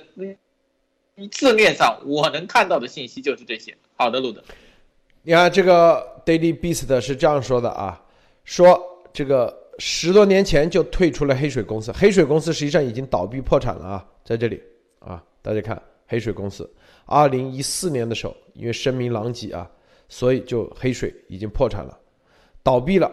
[1.30, 3.76] 字面上我能看到的信息就是这些。
[3.97, 4.43] 好的，路德，
[5.22, 8.01] 你看这个 Daily Beast 是这样说的啊，
[8.45, 8.80] 说
[9.12, 14.62] 这个十多年前就退出了黑水公司，黑水公司实际上已经倒闭破产了啊，在这里
[15.01, 16.68] 啊，大家看黑水公司，
[17.07, 19.68] 二零一四年的时候因为声名狼藉啊。
[20.13, 21.99] 所以就黑水已经破产了，
[22.63, 23.11] 倒闭了。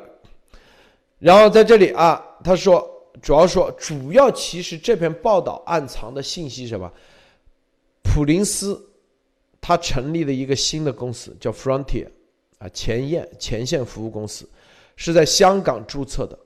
[1.18, 2.86] 然后在这里啊，他说
[3.22, 6.92] 主要说主要其实这篇报道暗藏的信息什么？
[8.04, 8.78] 普林斯
[9.62, 12.10] 他成立了一个新的公司叫 Frontier
[12.58, 14.46] 啊前沿前线服务公司，
[14.98, 16.38] 是在香港注册的，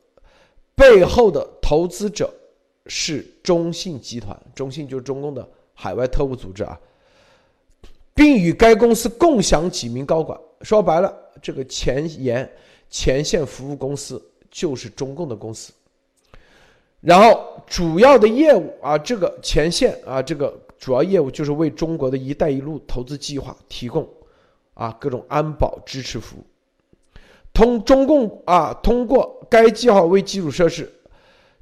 [0.76, 2.32] 背后的投资者
[2.86, 6.80] 是中信集团，中信就是中共的海外特务组织啊。
[8.14, 10.39] 并与该公司共享几名高管。
[10.61, 12.49] 说白了，这个前沿
[12.89, 15.74] 前线服务公司就是中共的公司。
[17.01, 24.07] 然后主要的业务啊，这个前线啊，这个主要业务就是为中国的一带一路投资计划提供
[24.74, 26.43] 啊各种安保支持服务。
[27.51, 30.89] 通中共啊，通过该计划为基础设施，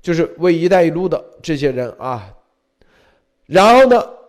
[0.02, 2.32] 就是为一带一路的这些人啊。
[3.47, 4.20] 然后呢？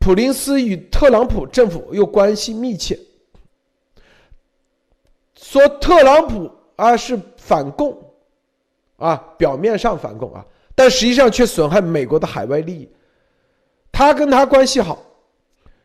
[0.00, 2.98] 普林斯与特朗普政府又关系密切，
[5.34, 7.96] 说特朗普啊是反共，
[8.96, 10.44] 啊表面上反共啊，
[10.74, 12.88] 但实际上却损害美国的海外利益。
[13.92, 14.98] 他跟他关系好，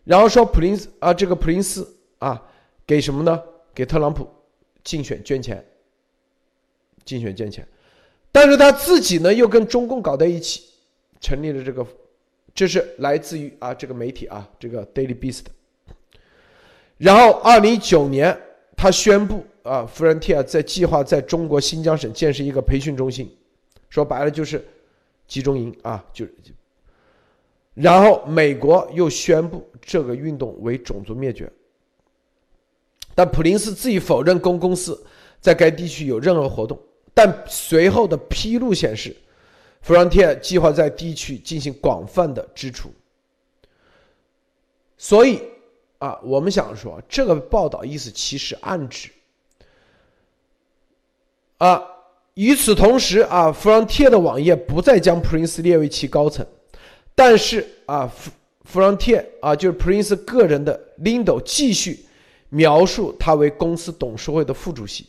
[0.05, 1.85] 然后说普林斯啊这个普林斯
[2.19, 2.41] 啊
[2.87, 3.43] 给什么呢？
[3.73, 4.25] 给特朗普
[4.85, 5.63] 竞选捐钱，
[7.03, 7.67] 竞选捐钱，
[8.31, 10.63] 但是他自己呢又跟中共搞在一起，
[11.19, 11.85] 成立了这个。
[12.55, 15.43] 这是来自于啊这个媒体啊这个 Daily Beast。
[16.97, 18.35] 然后，二零一九年，
[18.77, 23.29] 他宣布啊，Frontier 在计划在中国新疆省建设一个培训中心，
[23.89, 24.65] 说白了就是
[25.27, 26.25] 集中营啊，就。
[27.73, 31.51] 然后，美国又宣布这个运动为种族灭绝。
[33.13, 35.05] 但普林斯自己否认公公司
[35.41, 36.79] 在该地区有任何活动，
[37.13, 39.13] 但随后的披露显示。
[39.85, 42.89] Frontier 计划在地区进行广泛的支出，
[44.97, 45.43] 所以
[45.99, 49.09] 啊，我们想说，这个报道意思其实暗指
[51.59, 51.83] 啊，
[52.33, 56.43] 与此同时啊，弗朗贴的网页不再将 Prince 列为其高层，
[57.13, 58.31] 但是啊，弗
[58.63, 62.03] 弗朗贴啊，就是 Prince 个人的 Lindo 继续
[62.49, 65.05] 描述他为公司董事会的副主席。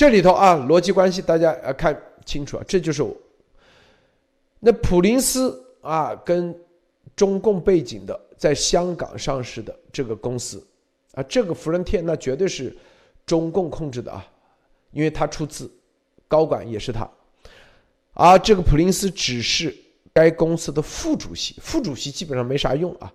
[0.00, 1.94] 这里头啊，逻辑关系大家要看
[2.24, 3.14] 清楚啊，这就是我
[4.58, 6.58] 那普林斯啊，跟
[7.14, 10.66] 中共背景的在香港上市的这个公司
[11.12, 12.74] 啊，这个福伦天那绝对是
[13.26, 14.26] 中共控制的啊，
[14.90, 15.70] 因为他出资，
[16.26, 17.06] 高管也是他，
[18.14, 19.76] 而这个普林斯只是
[20.14, 23.12] 该公司的副主席，副主席基本上没啥用啊，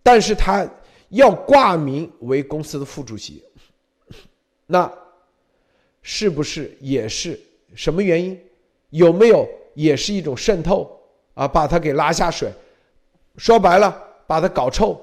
[0.00, 0.64] 但是他
[1.08, 3.42] 要挂名为公司的副主席，
[4.64, 4.88] 那。
[6.06, 7.40] 是不是也是
[7.74, 8.38] 什么原因？
[8.90, 11.00] 有没有也是一种渗透
[11.32, 11.48] 啊？
[11.48, 12.52] 把他给拉下水，
[13.38, 15.00] 说白了，把他搞臭，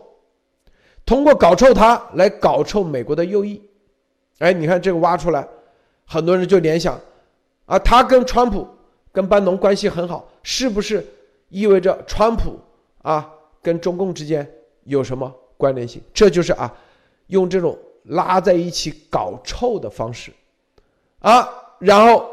[1.04, 3.60] 通过搞臭他来搞臭美国的右翼。
[4.38, 5.46] 哎，你看这个挖出来，
[6.06, 7.02] 很多人就联想
[7.66, 8.68] 啊，他跟川普、
[9.12, 11.04] 跟班农关系很好，是不是
[11.50, 12.60] 意味着川普
[13.02, 13.28] 啊
[13.62, 14.48] 跟中共之间
[14.84, 16.00] 有什么关联性？
[16.14, 16.72] 这就是啊，
[17.28, 20.32] 用这种拉在一起搞臭的方式。
[21.22, 21.48] 啊，
[21.80, 22.28] 然后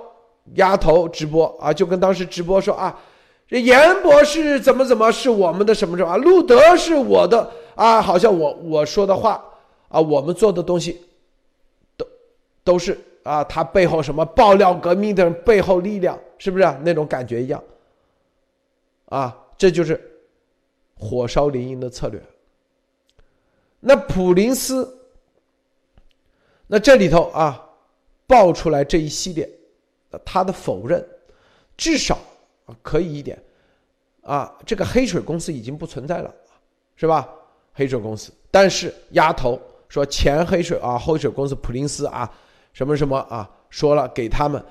[0.54, 2.98] 丫头直播啊，就跟当时直播说啊，
[3.46, 9.44] 这严博士怎么怎么是我们的什么什么啊，路德是我的啊，好像我我说的话
[9.88, 11.02] 啊，我们做的东西
[11.98, 12.06] 都
[12.64, 17.62] 都是啊，他背后什么爆料革命的背后力量，是不是那种感觉一样？
[19.10, 20.00] 啊，这就是
[20.98, 22.18] 火烧连营的策略。
[23.80, 24.98] 那普林斯，
[26.66, 27.66] 那这里头啊。
[28.28, 29.50] 爆出来这一系列，
[30.24, 31.04] 他的否认，
[31.76, 32.16] 至少
[32.82, 33.42] 可以一点，
[34.22, 36.32] 啊，这个黑水公司已经不存在了，
[36.94, 37.26] 是吧？
[37.72, 39.58] 黑水公司，但是丫头
[39.88, 42.30] 说前黑水啊，黑水公司普林斯啊，
[42.72, 44.62] 什么什么啊，说了给他们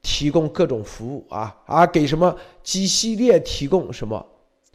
[0.00, 4.24] 提供各种服务啊啊，给什么基系列提供什么，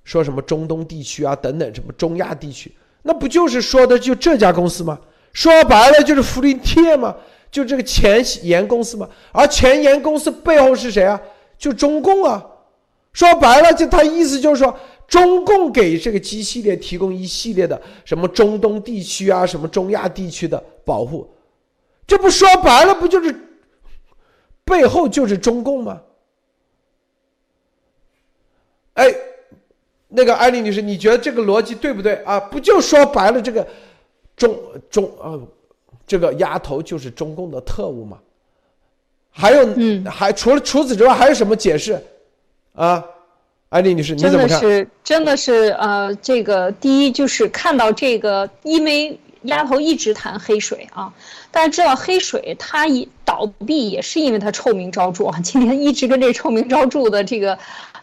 [0.03, 2.71] 说什么中东地区啊等等什么中亚地区，
[3.01, 4.99] 那不就是说的就这家公司吗？
[5.31, 7.15] 说白了就是福林贴吗？
[7.53, 11.21] 就这个前沿公司嘛，而前沿公司背后是谁啊？
[11.55, 12.43] 就中共啊！
[13.13, 14.75] 说白了，就他意思就是说，
[15.07, 21.31] 中共给这个 G 系列提供一系列的什么中东地区啊、什么中亚地区的保护，
[22.07, 23.33] 这不说白了，不就是
[24.65, 26.01] 背后就是中共吗？
[28.95, 29.13] 哎，
[30.07, 32.39] 那个艾丽女士，你觉得这个逻辑对不对啊？
[32.39, 33.67] 不就说白了，这个
[34.35, 35.37] 中中啊？
[36.13, 38.19] 这个丫头就是中共的特务嘛？
[39.31, 41.99] 还有，嗯，还除了除此之外，还有什么解释？
[42.75, 43.03] 啊，
[43.69, 44.61] 艾丽女士，你怎么看？
[44.61, 51.11] 真的是，真的是，呃，这个第一就是看到这个，因为丫头一直谈黑水啊，
[51.49, 57.57] 大家知道黑水它一倒闭也是因为它臭名昭著啊， 今天一直跟这臭名昭著的这个。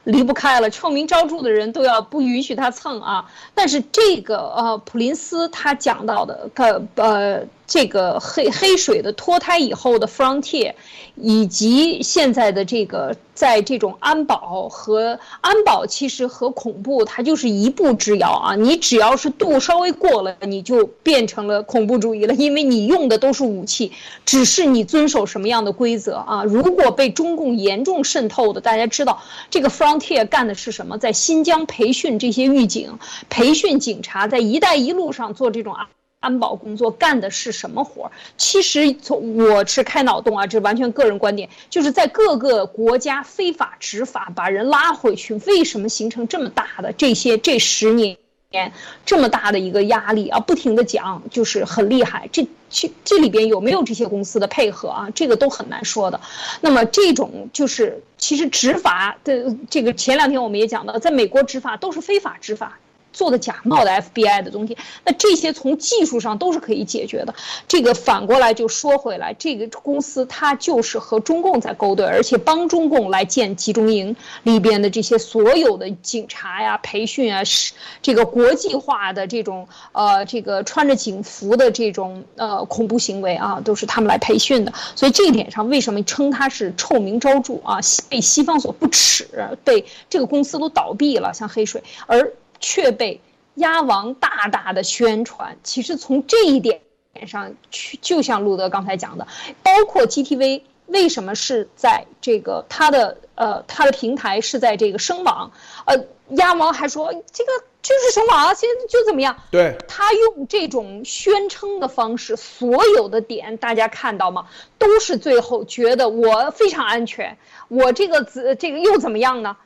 [0.04, 3.30] 离不开了，臭名昭著的人都要不允许他蹭啊！
[3.54, 10.74] 但是这个呃，普林斯他讲到的他呃，这个黑黑水的脱胎以后的 Frontier，
[11.14, 13.16] 以及现在的这个。
[13.32, 18.54] 在这种安保和安保，其实和恐怖它就是一步之遥啊！
[18.54, 23.92] 你只要是度稍微过了，你就变成了恐怖主义了，因为你用的都是武器，
[24.26, 26.44] 只是你遵守什么样的规则啊？
[26.44, 30.98] 如果被中共严重渗透的，大家知道这个 Frontier 干的是什么？
[30.98, 32.98] 在新疆培训这些狱警，
[33.30, 35.88] 培训警察，在一带一路上做这种啊。
[36.20, 38.12] 安保工作干的是什么活儿？
[38.36, 48.18] 其实从我是开脑洞啊，这完全个人观点，就是在各个国家非法执法，把人拉回去，为什么形成这么大的这些这十年
[48.50, 48.70] 年
[49.06, 50.38] 这么大的一个压力啊？
[50.38, 52.28] 不停的讲，就是很厉害。
[52.30, 55.08] 这这这里边有没有这些公司的配合啊？
[55.14, 56.20] 这个都很难说的。
[56.60, 62.78] 那么这种就是其实执法的这个前两天我们也讲到，在美国执法都是非法执法。
[63.12, 67.34] 做的假冒的 FBI 的东西，那这些从技术上都是可以解决的。
[67.66, 84.72] 这个反过来就说回来，这个公司它就是和中共在勾兑，而且帮中共来建集中营里边的这些所有的警察呀、培训啊，是这个国际化的这种呃这个穿着警服的这种呃恐怖行为啊，都是他们来培训的。
[84.94, 87.78] 所以这一点上，为什么称它是臭名昭著啊？
[88.08, 89.28] 被西方所不耻，
[89.64, 92.32] 被这个公司都倒闭了，像黑水而。
[92.60, 93.20] 却被
[93.54, 95.58] 鸭王大大的宣传。
[95.64, 96.80] 其实从这一点
[97.26, 99.26] 上去，就像路德刚才讲的，
[99.62, 105.50] 包括 GTV 为什么是在这个它的呃，他的平台是在这个声网，
[105.86, 105.96] 呃，
[106.36, 109.34] 鸭王还说这个就是声网，现在就怎么样？
[109.50, 114.46] 对，他用这种宣称的方式，所有的点大家看到吗？
[114.78, 117.38] 都是最后觉得我非常安全，
[117.68, 119.56] 我这个子这个又怎么样呢？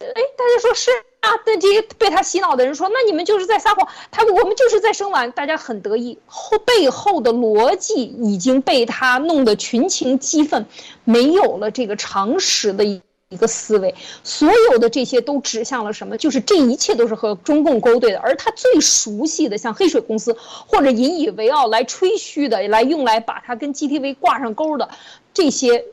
[0.00, 0.90] 哎，大家说是
[1.20, 10.64] 啊，那这些被他洗脑的人说，那你们就是在撒谎，他我们就是在生完，大家很得意，后背后的逻辑已经被他弄得群情激愤，
[11.04, 13.94] 没有了这个常识的一一个思维，
[14.24, 16.16] 所有的这些都指向了什么？
[16.16, 20.34] 就是这一切都是和中共勾兑的，而他最熟悉的像黑水公司
[20.66, 24.88] 或者引以为傲来吹嘘的，来用来把他跟 GTV 挂上钩的
[25.34, 25.84] 这些，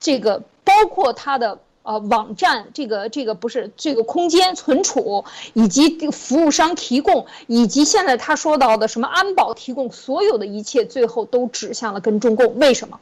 [0.00, 1.58] 这个包括他的。
[1.90, 12.56] 呃，网站这个这个不是这个空间存储，以及服务商提供，以及现在他说到的什么安保提供，所有的一切最后都指向了跟中共。
[12.60, 13.00] 为什么？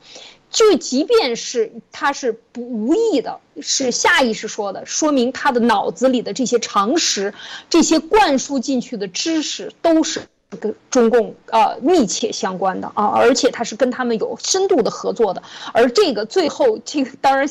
[0.51, 7.35] 就即便是他是不无意的，是下意识说的，说明他的脑子里的这些常识，
[7.69, 10.23] 这些灌输进去的知识都是
[10.61, 15.43] 跟中共呃密切相关的啊，而且他是跟他们有深度的合作的。
[15.73, 17.49] 而这个最后这个当然。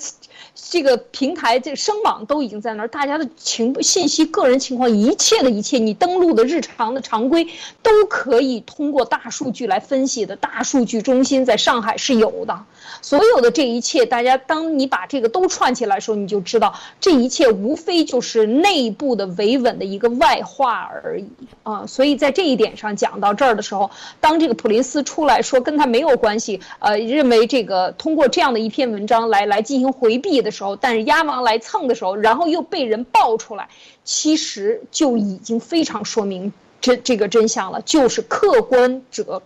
[0.69, 7.47] 这个平台，这个声网都已经在那儿，大家的情信息、个人情况，一切的一切，你登录的日常的常规，
[7.83, 10.35] 都可以通过大数据来分析的。
[10.35, 12.59] 大数据中心在上海是有的，
[13.03, 21.29] 所有的这一切，大家当你把这个都串起来的时候，你就知道这一切无非就是内部的维稳的一个外化而已
[21.61, 21.85] 啊。
[21.85, 23.91] 所以在这一点上讲到这儿的时候，
[24.21, 30.37] 当这个普林斯出来说跟他没有关系，呃，认为这个通过这样的一篇文章来来进行回避。
[30.37, 33.67] 的时候，但是鸭王来蹭的时候，然后又被人爆出来，
[34.03, 39.41] 其实就已经非常说明这这个真相了，就是客观者，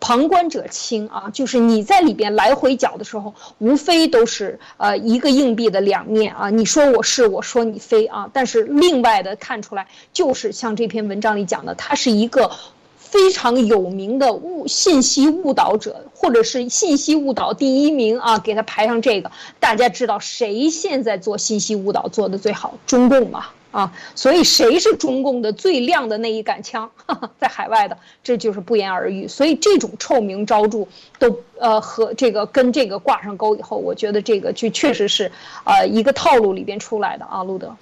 [0.00, 12.50] 旁观者清啊，就是你在里边来回搅的时候，无非都是呃一个硬币的两面啊，你说我是，我说你非啊，但是另外的看出来，就是像这篇文章里讲的，它是一个。
[12.96, 19.30] 非常有名的误信息误导者，或者是信息误导第一名啊，给他排上这个。
[19.60, 22.76] 大家知道谁现在做信息误导做的最好？
[22.88, 26.88] 中共嘛啊，啊所以谁是中共的最亮的那一杆枪，
[27.38, 29.26] 在海外的，这就是不言而喻。
[29.26, 30.86] 所以这种臭名昭著
[31.18, 35.30] 都呃和这个跟这个挂上钩以后，我觉得这个就确实是
[35.64, 37.74] 呃一个套路里边出来的啊，路德。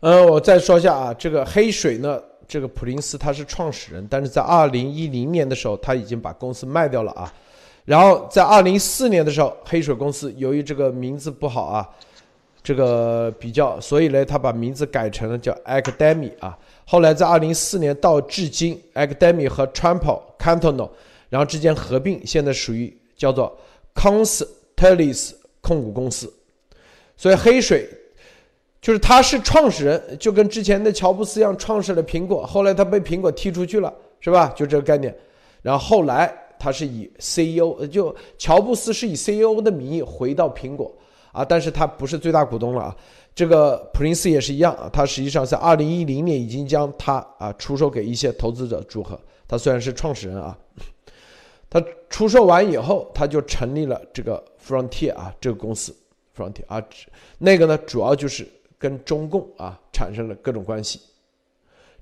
[0.00, 2.20] 呃，我再说一下啊，这个黑水呢。
[2.46, 7.32] 这个普林斯他是创始人，但是在二零一零年的时候，他已经把公司卖掉了啊。
[7.86, 11.88] 然后在二零一四年的时候，黑水公司由于这个名字不好啊，
[12.64, 16.58] 这个比较，所以呢，他把名字改成了叫 Academy 啊。
[16.84, 20.90] 后来在二零一四年到至今，Academy 和 Trampo Cantono
[21.28, 23.56] 然后之间合并，现在属于叫做
[23.94, 26.32] Constellis 控股公司。
[27.16, 27.88] 所以黑水。
[28.80, 32.44] 就是他是创始人，就跟之前的乔布斯一样，创始了苹果。
[32.44, 34.52] 后来他被苹果踢出去了，是吧？
[34.54, 35.16] 就这个概念。
[35.62, 40.94] 然后后来他是以 CEO，就乔布斯是以 CEO 的名义回到苹果
[41.34, 42.96] 啊，但是他不是最大股东了啊。
[43.34, 49.20] 这个普林斯也是一样啊，他实际上在二零一零年已经将他啊出售给一些投资者组合。
[49.46, 50.56] 他虽然是创始人啊，
[51.68, 55.94] 他出售完以后，他就成立了这个 Frontier 啊这个公司
[56.34, 56.82] Frontier 啊，
[57.38, 58.48] 那个呢主要就是。
[58.76, 61.00] 跟中共啊产生了各种关系，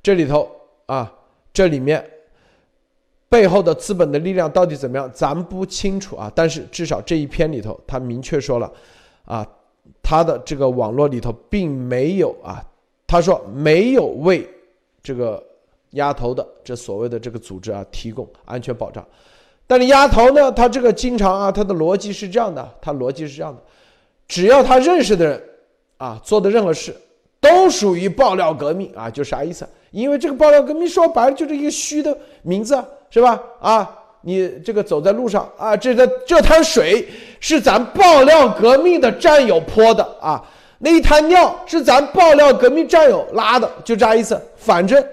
[0.03, 0.51] 这里头
[0.87, 1.15] 啊，
[1.53, 2.05] 这里面
[3.29, 6.33] 背后的资本的力量到底怎么样，咱不清楚啊。
[6.35, 8.73] 但是至少这一篇里头，他明确说了，
[9.25, 9.47] 啊，
[10.03, 12.65] 他的这个网络里头并没有啊，
[13.07, 14.49] 他说没有为
[15.03, 15.43] 这个
[15.91, 19.07] 丫头的这所谓的这个组织啊提供安全保障。
[19.67, 23.63] 但是丫头呢，他这个经常啊，他的逻辑是这样的，他逻辑是这样的，
[24.27, 25.43] 只要他认识的人。
[25.99, 26.93] 啊，做的任何事
[27.39, 29.65] 都属于爆料革命啊，就啥意思？
[29.93, 33.41] 因为这个爆料革命说白了就是一个虚的名字，是吧？
[33.61, 37.07] 啊，你这个走在路上啊，这个这滩水
[37.39, 40.43] 是咱爆料革命的战友泼的啊，
[40.79, 44.41] 那一滩尿是咱爆料革命战友拉的，就这意思。
[44.57, 45.05] 反正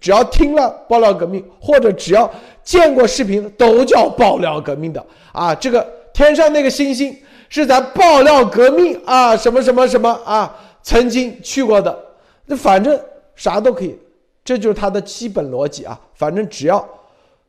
[0.00, 2.30] 只要听了爆料革命，或者只要
[2.62, 5.54] 见过视频，都叫爆料革命的啊。
[5.54, 7.16] 这个天上那个星星。
[7.50, 11.96] 是咱爆料革命啊，什么什么什么啊，曾经去过的，
[12.46, 12.98] 那反正
[13.36, 13.96] 啥都可以，
[14.44, 15.96] 这就是他的基本逻辑啊。
[16.14, 16.84] 反正只要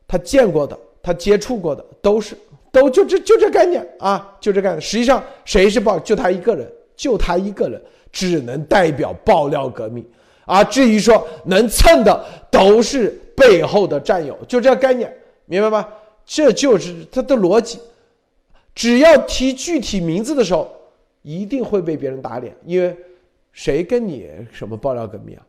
[0.06, 2.36] 他见过的，他接触过的，都是
[2.72, 4.80] 都就这就这概念啊，就这概念。
[4.80, 7.80] 实际上谁是爆，就他一个人，就他一个人，
[8.10, 10.04] 只能代表爆料革命
[10.46, 10.64] 啊。
[10.64, 15.86] 至于说能蹭的，都是背后的战友，就这概念，明白吗？
[16.24, 17.78] 这就是他的逻辑。
[18.74, 20.68] 只要提具体名字的时候，
[21.22, 22.96] 一定会被别人打脸，因为
[23.52, 25.42] 谁跟你什么爆料革命啊？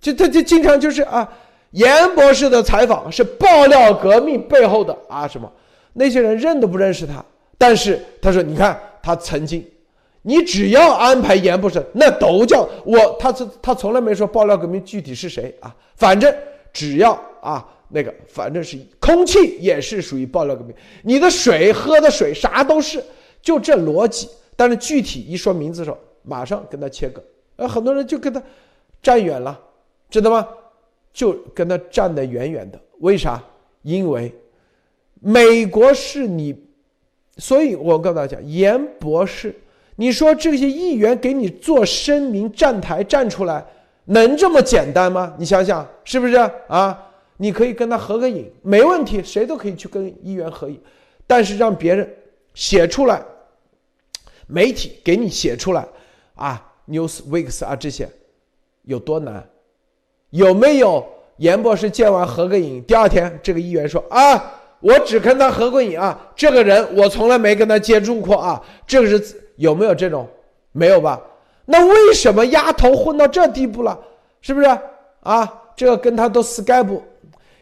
[0.00, 1.28] 就他就经常就是啊，
[1.70, 5.50] 严博士的采访是爆料革命背后的啊什么？
[5.92, 7.24] 那些人认都不认识他，
[7.58, 9.64] 但是他说你看他曾经，
[10.22, 16.32] 你只要安排严博士，那都叫我，他他他从来没说爆料革命具体是谁啊，反正
[16.72, 23.02] 只要啊那个，反正是空气也是属于爆料革命，你的水喝的水啥都是，
[23.42, 24.28] 就这逻辑。
[24.56, 27.20] 但是具体一说名字的时候，马上跟他切割，
[27.56, 28.40] 呃，很多人就跟他
[29.02, 29.58] 站远了，
[30.10, 30.46] 知道吗？
[31.12, 32.80] 就跟他站得远远的。
[32.98, 33.42] 为啥？
[33.82, 34.34] 因为
[35.20, 36.54] 美国是你，
[37.38, 39.54] 所以我告诉大家，严博士，
[39.96, 43.64] 你说这些议员给你做声明站台站出来，
[44.04, 45.34] 能这么简单吗？
[45.38, 46.34] 你想想是不是
[46.68, 47.06] 啊？
[47.38, 50.78] 你可以跟他合个影，没问题，谁都可以去跟议员合影，
[51.26, 52.08] 但是让别人
[52.52, 53.22] 写出来。
[54.46, 55.86] 媒体给你写出来，
[56.34, 58.06] 啊，News Weeks 啊这些，
[58.82, 59.48] 有多难？
[60.30, 61.04] 有没有
[61.36, 70.26] 严博士见完合个影，第二天这个议员说啊，我只跟他合过影啊，这个人我从来没跟他接触过啊，这个是有没有这种？
[70.72, 71.20] 没有吧？
[71.66, 73.98] 那为什么丫头混到这地步了？
[74.40, 74.66] 是不是
[75.20, 75.62] 啊？
[75.76, 77.00] 这个跟他都 Skype，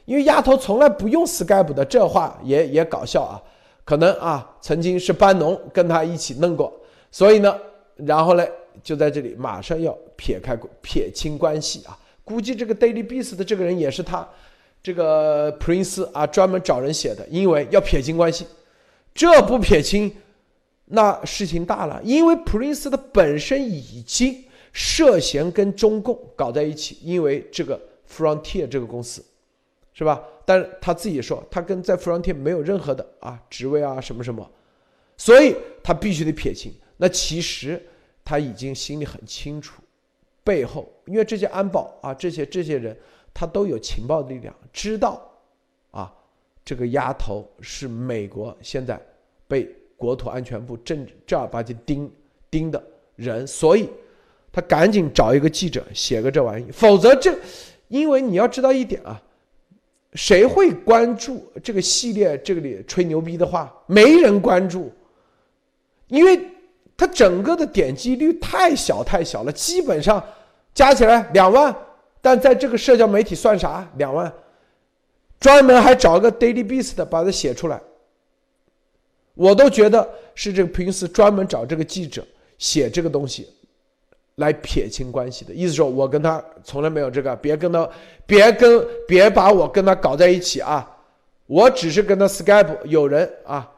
[0.04, 3.40] 因为丫头从来不用 Skype 的，这话也也搞笑啊。
[3.84, 6.72] 可能啊，曾经是班农跟他一起弄过，
[7.10, 7.56] 所以呢，
[7.96, 8.44] 然后呢，
[8.82, 11.96] 就在这里马上要撇开撇清关系啊。
[12.28, 14.28] 估计这个 Daily Beast 的这个人也是他，
[14.82, 18.46] 这个 Prince 啊，专门找人写的，因为要撇清关系。
[19.14, 20.14] 这不撇清，
[20.84, 29.24] 那事情大了，因为 Prince 的本身已经涉嫌跟中共搞在一起，因为这个 Frontier 这个公司。
[29.94, 30.22] 是吧？
[30.44, 34.48] 但是他自己说，他跟在 Frontier 没有任何的啊职位啊什么什么，
[35.16, 36.72] 所以他必须得撇清。
[36.98, 37.84] 那其实
[38.24, 39.82] 他已经心里很清楚，
[40.44, 42.96] 背后因为这些安保啊这些这些人，
[43.34, 45.20] 他都有情报力量，知道
[45.90, 46.12] 啊
[46.64, 49.00] 这个丫头是美国现在
[49.46, 52.12] 被国土安全部正正儿八经盯
[52.50, 52.82] 盯的
[53.16, 53.88] 人，所以
[54.52, 57.36] 他赶紧找一个记者写个这玩意，否则这
[57.88, 59.20] 因为你要知道一点啊。
[60.14, 62.36] 谁会关注这个系列？
[62.38, 64.90] 这个里吹牛逼的话，没人关注，
[66.06, 66.40] 因为
[66.96, 70.24] 它整个的点击率太小太小了，基本上
[70.78, 71.74] 加起来两万，
[72.20, 73.84] 但在这个社交媒体算啥？
[73.96, 74.32] 两万，
[75.40, 77.80] 专门还找个 Daily Beast 把它写出来，
[79.34, 82.24] 我都觉得是这个平时专门找这个记者
[82.58, 83.52] 写这个东西。
[84.36, 87.90] 来撇清关系的意思说，我跟他从来没有这个，别跟他，
[88.24, 90.88] 别跟，别把我跟他搞在一起啊！
[91.48, 93.68] 我只是跟他 Skype 有人啊，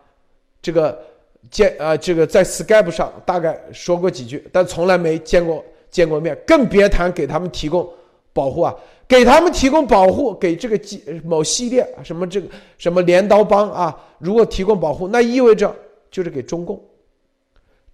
[0.61, 1.03] 这个
[1.51, 7.89] 见啊，这个在 Skype 上大概说过几句，但从来没见过见过面，更别谈给他们提供
[8.33, 8.75] 保护啊！
[9.09, 10.79] 给他们提供保护，给这个
[11.25, 12.49] 某系列什么这个
[12.79, 15.75] 什么镰刀帮啊，如果提供保护，那意味着
[16.11, 16.81] 就是给中共。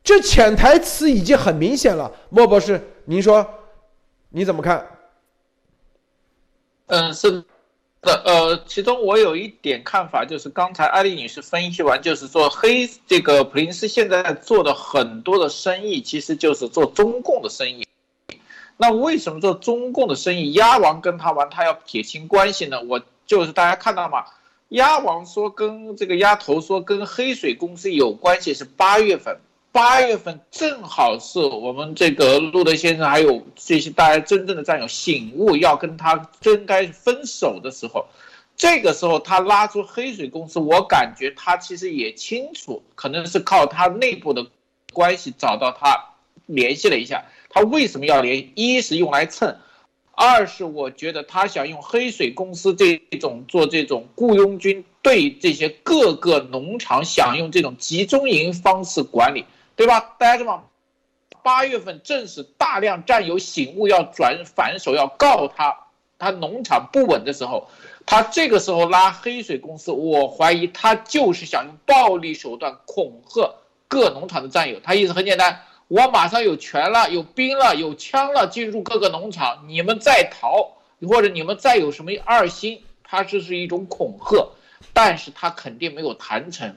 [0.04, 3.44] 这潜台词已经很明显了，莫博士，您说
[4.28, 4.86] 你怎么看？
[6.88, 7.42] 嗯，是
[8.02, 17.86] 的，呃，其中我有一点看法，就是刚才艾丽女士分析完，就是说黑这个普林斯现在做的很多的生意，其实就是做中共的生意。
[18.76, 20.52] 那为什么做中共的生意？
[20.52, 22.80] 鸭王跟他玩，他要撇清关系呢？
[22.82, 24.24] 我就是大家看到嘛，
[24.68, 29.38] 鸭王说跟这个鸭头说跟黑水公司有关系，是八月份。
[29.76, 38.06] 八月份正好是我们这个路德先生还有这些大家真正的战友醒悟要跟他真该分手的时候，
[38.56, 44.46] 这个时候他拉出黑水公司，我感觉他其实也清楚，可能是靠他内部的
[44.94, 46.02] 关系找到他
[46.46, 48.50] 联系了一下，他为什么要联？
[48.54, 49.54] 一是用来蹭，
[50.12, 59.44] 二是我觉得他想用黑水公司这种做这种雇佣军，对这些各个农场想用这种集中营方式管理。
[59.76, 60.16] 对吧？
[60.18, 60.68] 大家知道？
[61.42, 65.76] 八月份正是大量战友醒悟要转反手要告他，
[66.18, 67.68] 他农场不稳的时候，
[68.04, 73.54] 他这个时候拉黑水公司，我怀疑他就是想用暴力手段恐吓
[73.86, 74.80] 各农场的战友。
[74.80, 84.48] 他意思很简单，我马上有权了，有兵了，有枪了，进入各个农场，你们再逃，或者你们再有什么二心，他这是一种恐吓，
[84.92, 86.76] 但是他肯定没有谈成。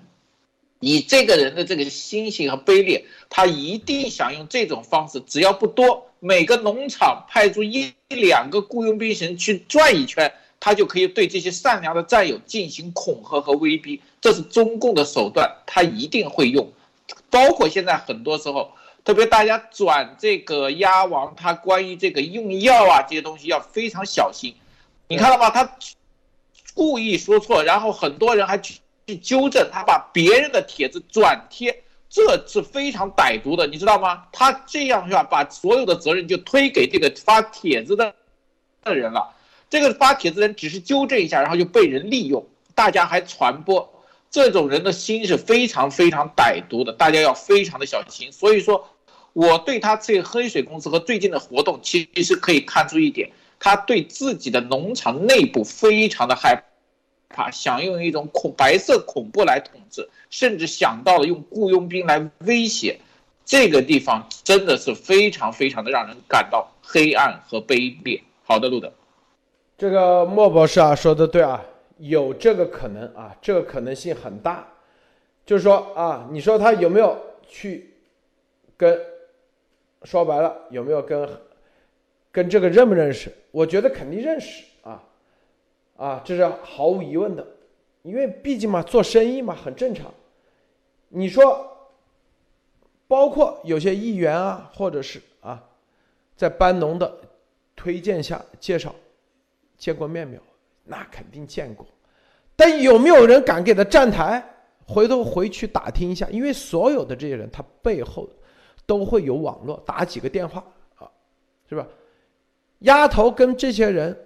[0.79, 14.01] 以这个人的这个心性和卑劣，他一定想用这种方式，只要不多，每个农场派出一两个雇佣兵神去转一圈，他就可以对这些善良的战友进行恐吓和威逼。
[14.21, 16.71] 这是中共的手段，他一定会用。
[17.29, 18.71] 包括现在很多时候，
[19.03, 24.53] 特别大家转这个鸭王，他关于这个用药啊这些东西要非常小心。
[25.07, 25.49] 你看到吗？
[25.49, 25.77] 他
[26.73, 28.75] 故意说错，然后很多人还去
[29.09, 34.25] 去纠正，他把别人的帖子转贴，这是非常歹毒的，你知道吗？
[34.31, 35.23] 他这样是吧？
[35.23, 38.13] 把所有的责任就推给这个发帖子的
[38.83, 39.35] 的人了。
[39.69, 42.45] 这个发帖子人只是纠正一下，然后就被人利用，
[42.75, 43.93] 大家还传播。
[44.31, 48.31] 这种人的心是非常非常歹毒的，大家要非常的小心。
[48.31, 48.87] 所以说，
[49.33, 53.31] 我对他这个黑水公司和最近的活动，其实可以看出一点。
[53.59, 56.63] 他对自己的农场内部非常的害怕
[57.29, 62.99] 怕，想用一种恐白色恐怖来统治，甚至想到了用雇佣兵来威胁。
[63.45, 68.21] 这个地方真的是非常非常的让人感到黑暗和卑劣。
[68.43, 68.91] 好的，路德，
[69.77, 71.63] 这个莫博士啊说的对啊，
[71.97, 74.67] 有这个可能啊，这个可能性很大。
[75.45, 77.93] 就是说啊，你说他有没有去
[78.75, 78.99] 跟
[80.03, 81.29] 说白了有没有跟？
[82.31, 83.35] 跟这个认不认识？
[83.49, 84.63] 我觉得肯定认识
[85.99, 87.45] 啊，这是毫无疑问的，
[88.03, 90.09] 因为毕竟嘛，做生意嘛，很正常。
[91.09, 91.69] 你说，
[93.05, 95.61] 包括有些议员啊，或者是啊，
[96.37, 97.13] 在班农的
[97.75, 98.95] 推荐下介绍
[99.77, 100.41] 见过面没有？
[100.85, 101.85] 那肯定见过，
[102.55, 104.43] 但有没有人敢给他站台？
[104.87, 108.27] 回头回去打听一下，因为所有的这些人，他背后
[108.87, 110.63] 都会有网络，打几个电话
[110.95, 111.11] 啊，
[111.67, 111.85] 是吧？
[112.79, 114.17] 丫头跟这些人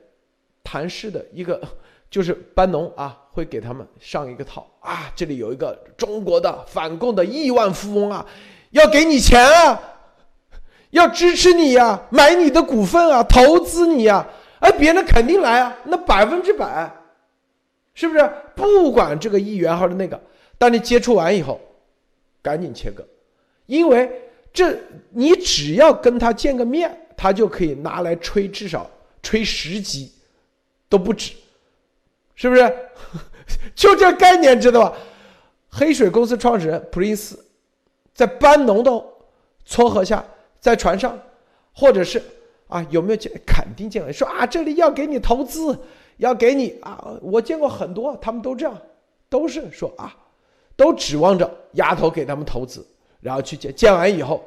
[0.64, 1.62] 谈事的一个
[2.10, 5.12] 就是班农啊，会给他们上一个套啊。
[5.16, 8.26] 这里有一个中国的反共的亿万富翁啊，
[8.72, 9.82] 要给你钱啊，
[10.92, 14.28] 要支持你呀，买你的股份啊，投资你呀。
[14.60, 16.90] 哎，别人肯定来啊，那百分之百，
[17.94, 18.32] 是不是？
[18.56, 20.20] 不管这个议员还是那个，
[20.58, 21.60] 当你接触完以后，
[22.42, 23.04] 赶紧切割，
[23.66, 24.10] 因为
[24.54, 24.78] 这
[25.10, 27.00] 你只要跟他见个面。
[27.16, 28.90] 他就可以拿来吹，至少
[29.22, 30.12] 吹十级
[30.94, 31.34] 都不止，
[32.36, 32.62] 是不是？
[33.74, 34.96] 就这概念知道吧？
[35.68, 37.44] 黑水公司创始人普林斯
[38.14, 39.04] 在班农的
[39.66, 40.24] 撮合下，
[40.60, 41.20] 在船上，
[41.74, 42.22] 或者是
[42.68, 43.32] 啊，有没有见？
[43.44, 44.14] 肯定见了。
[44.14, 45.76] 说啊，这里要给你投资，
[46.18, 48.80] 要给你啊，我见过很多，他们都这样，
[49.30, 50.16] 都是说啊，
[50.76, 52.86] 都指望着丫头给他们投资，
[53.20, 54.44] 然后去见，见完以后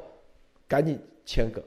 [0.65, 1.61] 赶紧签个。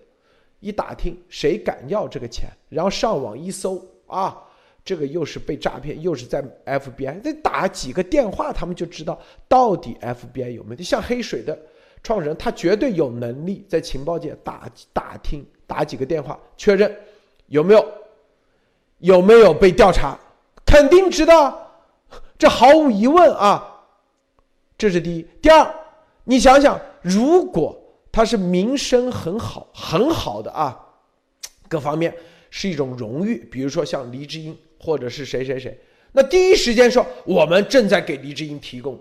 [0.60, 4.42] 一打听谁敢要这个钱，然后上网一搜啊，
[4.84, 10.82] 这个又是被诈骗，又是在 FBI，再打几个电话，他们就知道到底 FBI 有没有。
[10.82, 11.58] 像黑水的
[12.02, 16.94] 创始人，他绝对有能力在情报界打打听，打几个电话确认
[17.46, 17.86] 有没有
[18.98, 20.18] 有没有被调查，
[20.64, 21.70] 肯定知道，
[22.38, 23.66] 这毫无疑问啊。
[24.76, 25.74] 这是第一，第二，
[26.24, 27.76] 你想想，如果。
[28.12, 30.76] 他是名声很好很好的啊，
[31.68, 32.12] 各方面
[32.50, 33.36] 是一种荣誉。
[33.52, 35.78] 比如说像黎智英或者是谁谁谁，
[36.12, 38.98] 那第一时间说我们正在给黎智英提供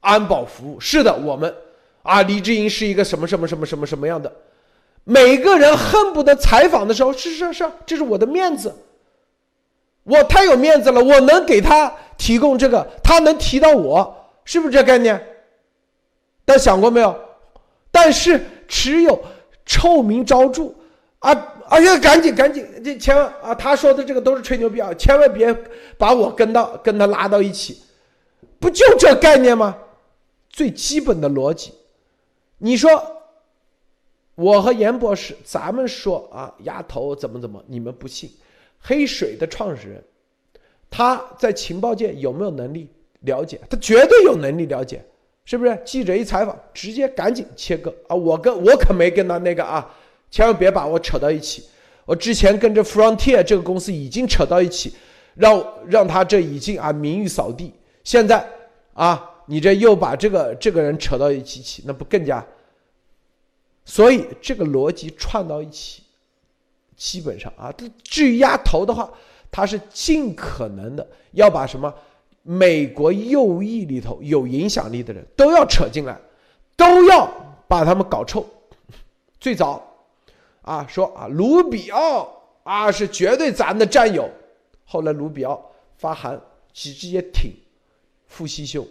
[0.00, 0.80] 安保服务。
[0.80, 1.54] 是的，我们
[2.02, 4.30] 啊，黎智英是一个什么什么什么什么什么样的？
[5.04, 8.74] 每个人恨不得采访的时候是是是，这是我的面子，
[10.02, 15.18] 我太有面子了，我能给他提供这个，他能提到我，是不是这概念？
[16.44, 17.18] 大家想过没有？
[17.90, 19.22] 但是只有
[19.64, 20.72] 臭名昭著
[21.20, 21.32] 啊！
[21.70, 23.54] 哎呀，赶紧赶紧，这千万啊！
[23.54, 25.56] 他说的这个都是吹牛逼啊，千万别
[25.96, 27.80] 把我跟到跟他拉到一起，
[28.58, 29.78] 不就这概念吗？
[30.48, 31.72] 最基本的逻辑，
[32.58, 32.90] 你说
[34.34, 38.28] 我和严博士，咱们说啊，丫头怎么怎么，你们不信？
[38.80, 40.04] 黑水的创始人，
[40.90, 42.88] 他在情报界有没有能力
[43.20, 43.60] 了解？
[43.70, 45.04] 他绝对有能力了解。
[45.46, 48.14] 是不是记者一采访，直接赶紧切割啊！
[48.14, 49.90] 我跟 我可没跟他那个啊，
[50.30, 51.64] 千万别把我扯到一起。
[52.04, 54.94] 我之前跟着 Frontier 这个公司已经扯到一起，
[55.34, 57.72] 让让他这已经啊名誉扫地。
[58.04, 58.48] 现在
[58.94, 62.44] 啊，你这又把这个这个人扯到一起，那不更加？
[63.84, 66.02] 所以这个逻辑串到一起，
[66.96, 67.72] 基本上啊，
[68.04, 69.10] 至于压头的话，
[69.50, 71.92] 他是尽可能的要把什么？
[72.42, 76.18] 美国右翼里头有影响力的人都要扯进来，
[76.74, 77.30] 都要
[77.68, 78.46] 把他们搞臭。
[79.38, 79.89] 最早，
[80.70, 82.28] 啊说啊卢比奥
[82.62, 84.28] 啊是绝对咱的战友，
[84.84, 85.60] 后来卢比奥
[85.96, 86.40] 发函
[86.72, 87.52] 直接挺
[88.28, 88.86] 傅西秀，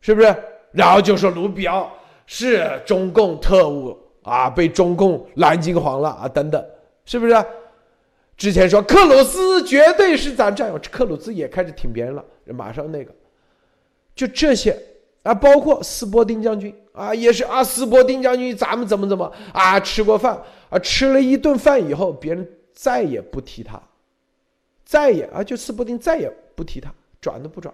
[0.00, 0.34] 是不是？
[0.72, 1.88] 然后就说卢比奥
[2.26, 6.64] 是中共特务啊，被中共蓝金黄了啊等等，
[7.04, 7.44] 是不是？
[8.36, 13.12] 之前说克鲁斯绝对是咱战友，克鲁斯也开始挺别人了，马上那个，
[14.16, 14.76] 就这些
[15.22, 20.36] 啊，包括斯波丁将军啊，也是啊，斯波丁将军咱们怎么怎么啊，吃过饭
[20.74, 23.80] 啊，吃了一顿饭以后，别人再也不提他，
[24.84, 27.72] 再也啊，就斯波丁再也不提他，转都不转。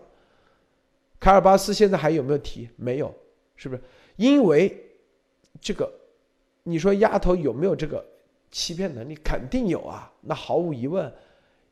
[1.18, 2.68] 卡尔巴斯现在还有没有提？
[2.76, 3.14] 没有，
[3.56, 3.80] 是不是？
[4.16, 4.78] 因为
[5.62, 5.90] 这个，
[6.62, 8.04] 你说丫头有没有这个
[8.50, 9.14] 欺骗能力？
[9.24, 11.10] 肯定有啊，那毫无疑问，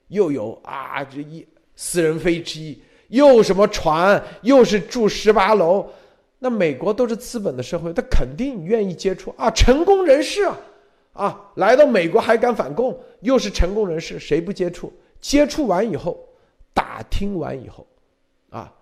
[0.07, 1.47] 又有啊，这一
[1.77, 5.91] 私人飞机，又什么船，又是住十八楼，
[6.39, 10.57] 那美国都是资本的社会，他肯定愿意接触啊，成功人士啊，
[11.13, 14.93] 啊，来到美国还敢反共，又是成功人士，谁不接触？
[15.21, 16.19] 接触完以后，
[16.73, 17.87] 打听完以后，
[18.51, 18.73] 啊。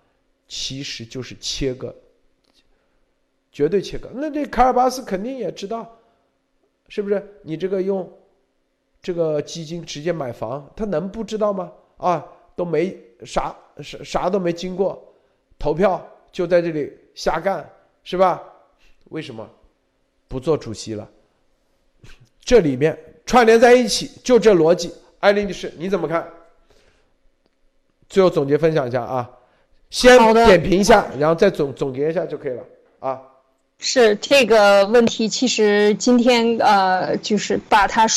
[0.49, 1.93] 其实就是切割，
[3.51, 4.09] 绝对切割。
[4.13, 5.99] 那这卡尔巴斯肯定也知道，
[6.87, 7.21] 是不是？
[7.41, 8.09] 你这个用
[9.01, 11.69] 这个基金直接买房，他能不知道吗？
[11.97, 12.25] 啊，
[12.55, 15.13] 都没啥啥啥都没经过，
[15.59, 16.01] 投票
[16.31, 17.69] 就在这里瞎干，
[18.05, 18.41] 是吧？
[19.09, 19.49] 为什么
[20.29, 21.11] 不做主席了？
[22.47, 24.93] 这里面串联在一起，就这逻辑。
[25.19, 26.25] 艾琳女士，你怎么看？
[28.07, 29.29] 最后总结分享一下啊。
[29.89, 32.63] 先点评一下，然后再总总结一下就可以了
[32.99, 33.21] 啊。
[33.79, 38.07] 是这个问题，其实今天呃，就是把它。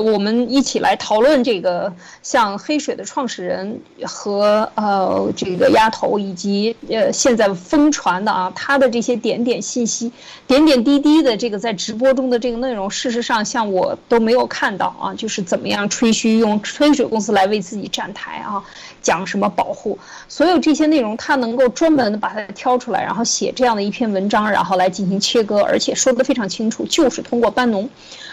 [0.00, 1.92] 我们一起来讨论这个，
[2.22, 10.12] 像黑水的创始人和呃这个丫头，以及呃现在疯传的啊，他的这些点点信息、
[10.46, 18.62] 点点滴滴的这个在直播中的这个内容，事实上像我都没有看到啊，就是怎么样吹嘘用黑水公司来为自己站台啊，
[19.02, 19.98] 讲什么保护，
[20.28, 27.90] 所有这些内容他能够专门的把它挑出来，然后写这样的一篇文章，然后来进行切割，而且说的非常清楚，就是通过班农。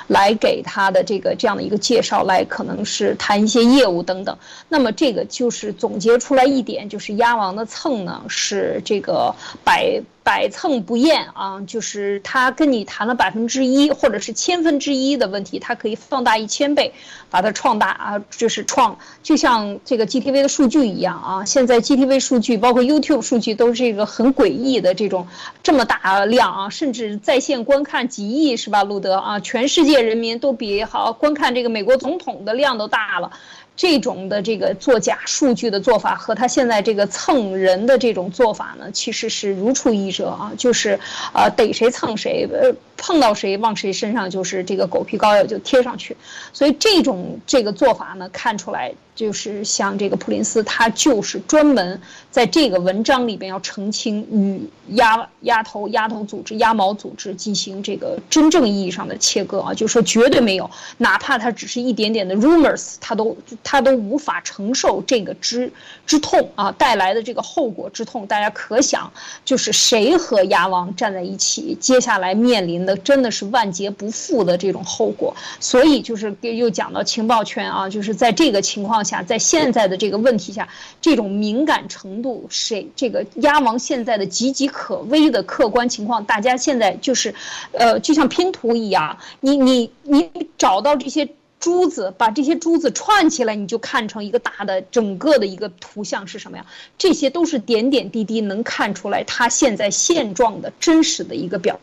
[0.09, 4.37] 来给他的这个这样的一个介绍，来可能是谈一些业务等等。
[4.67, 9.33] 那么这个就是总结出来一点，就是鸭王的蹭呢是这个
[9.63, 10.03] 百。
[10.29, 16.93] 百蹭不厌啊，就是他跟你谈了百分之一或者是千分之一的问题，他可以放大一千倍，
[17.31, 21.43] 把它创大啊，就是创，就像这个 GTV 的数据一样啊。
[21.45, 25.27] 现在 GTV 数据包括 YouTube 数据都是一个很诡异的这种
[25.63, 33.31] 这么大量啊，甚至在线观看几亿是吧，路德啊，全世界人民都比好观看这个美国总统的量都大了。
[33.79, 40.99] 这种的这个做假数据的做法和他现在这个蹭人的这种做法呢，其实是如出一辙啊，就是
[41.33, 46.15] 呃逮谁蹭谁，呃碰到谁往谁身上就是这个狗皮膏药就贴上去，
[46.53, 48.93] 所以这种这个做法呢，看出来。
[49.15, 51.99] 就是像这个普林斯，他就是专门
[52.31, 54.65] 在这个文章里边要澄清与
[54.95, 65.69] 鸭鸭头鸭头组织、鸭毛组织进行这个真正意义上的切割啊，就是说绝对没有，哪怕他只是一点点的 rumors，他都他都无法承受这个之
[66.07, 68.25] 之痛啊带来的这个后果之痛。
[68.25, 69.11] 大家可想，
[69.43, 75.35] 就是谁和鸭王站在一起，接下来面临真的是万劫不复的这种后果。
[75.59, 79.09] 所以就是又讲到情报圈啊，就是在这个情况下。
[79.09, 80.69] 下，在现在的这个问题下，
[81.01, 87.33] 这种敏感程度，谁这个鸭王现在的岌岌可危的客观情况，大家现在就是，
[87.71, 90.29] 呃，就像拼图一样，你你你
[90.59, 91.27] 找到这些
[91.59, 96.67] 珠子，把这些珠子串起来，你就看成一个大的整个的一个图像是什么呀？
[96.99, 101.79] 这些都是点点滴滴能看出来他现在现状的真实的一个表。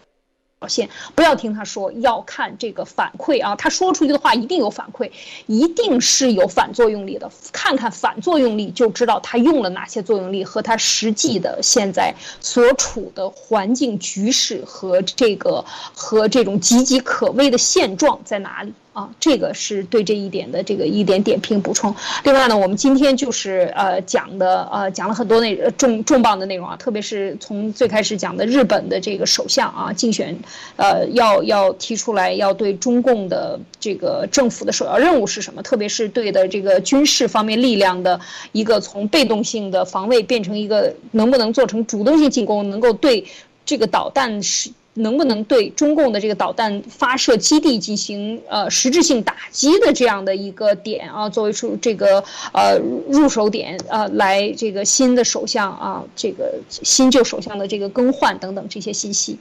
[0.59, 3.55] 表现不要听他说，要看这个反馈啊！
[3.57, 5.11] 他说出去的话一定有反馈，
[5.47, 7.31] 一定是有反作用力的。
[7.53, 15.63] 看看反作用力，就知道他用了哪些作用力和他实际的现在所处的环境局势和这个
[15.95, 18.73] 和这种岌岌可危的现状在哪里。
[18.97, 21.95] 啊，这个是对这一点的这个一点点评补充。
[22.25, 30.35] 另外呢，我们今天就是呃讲的呃讲了很多内重重磅的内容啊，特别是从最开始讲的日本的这个首相啊竞选，
[30.77, 35.63] 呃要要提出来要对中共的这个政府的首要任务是什么？
[35.63, 38.19] 特别是对的这个军事方面力量的
[38.53, 43.27] 一个从被动性的防卫变成一个能不能做成主动性进攻，能够对
[43.67, 44.71] 这个导弹是。
[44.97, 52.79] 能不能对中共的这个导弹发射基地进行呃实质性打击的这样的一个点啊，作为出这个呃
[53.09, 59.39] 入手点啊，来这个新的首相啊，这个新旧首相的这个更换等等这些信息，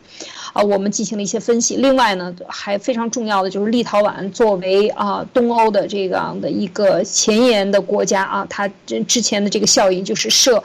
[0.54, 1.76] 啊，我们进行了一些分析。
[1.78, 10.64] 另外呢，还非常重要的就是立陶宛作为啊东欧的这样的一个前沿的国家啊，它之之前的这个效应就是设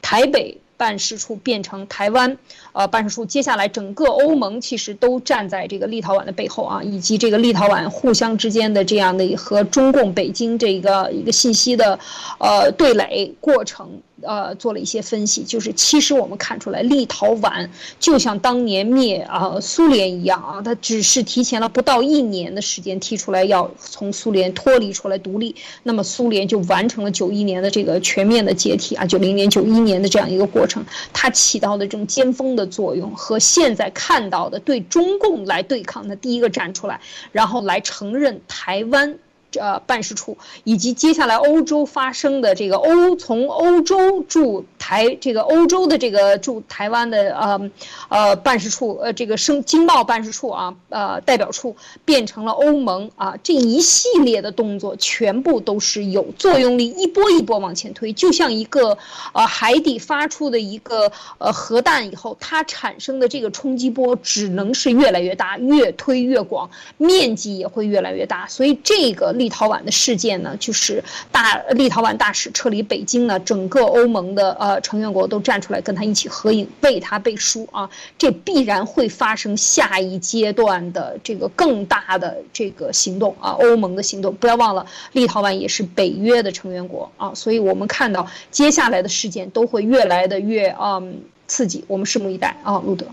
[0.00, 0.56] 台北。
[0.84, 2.36] 办事处变成台湾，
[2.72, 3.24] 呃，办事处。
[3.24, 11.98] 接下来，整个欧盟其实都站在这个立陶宛的背后啊，以及这个立陶宛互相之间的这样的和中共北京这个一个信息的，
[12.38, 13.88] 呃，对垒过程。
[14.22, 17.68] 呃做了一些分析，就是其实我们看出来，立陶宛
[17.98, 37.00] 就像当年灭啊苏联一样啊，它只是提前了不到一年的时间提出来要从苏联脱离出来独立，那么苏联就完成了九一年的这个全面的解体啊，九零年、九一年的这样一个过程，它起到的这种尖峰的作用和现在看到的对中共来对抗的第一个站出来，
[37.32, 39.18] 然后来承认台湾。
[39.60, 47.70] 呃，办事处以及接下来欧洲发生的这个欧从欧洲驻台这个欧洲的这个驻台湾的呃
[48.08, 51.74] 呃办事处呃这个生经贸办事处啊呃代表处
[52.04, 58.98] 变成了欧盟啊这一系列的动作全部都是有作用力一波一波往前推，就像一个
[59.32, 66.68] 呃海底发出的一个呃核弹以后，它产生的这个冲击波只能是越来越大，越推越广，
[66.98, 69.43] 面积也会越来越大，所以这个力。
[69.44, 84.34] 立陶宛的事件呢，就是大立陶宛大使撤离北京呢，整个欧盟的呃成员国都站出来跟他一起合影，为他背书啊，这必然会发生下一阶段的这个更大的这个行动啊，欧盟的行动。
[84.36, 93.04] 不要忘了，立陶宛也是北约的成员国啊，所以我们看到接下来的事件都会越来的越嗯刺激，我们拭目以待啊，路德。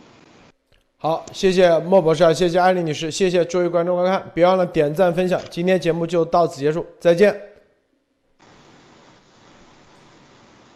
[1.04, 5.42] 好，谢谢莫博士，谢谢艾丽女士，谢谢诸位观众观看，别忘了点赞分享。
[5.50, 7.51] 今天节目就到此结束，再见。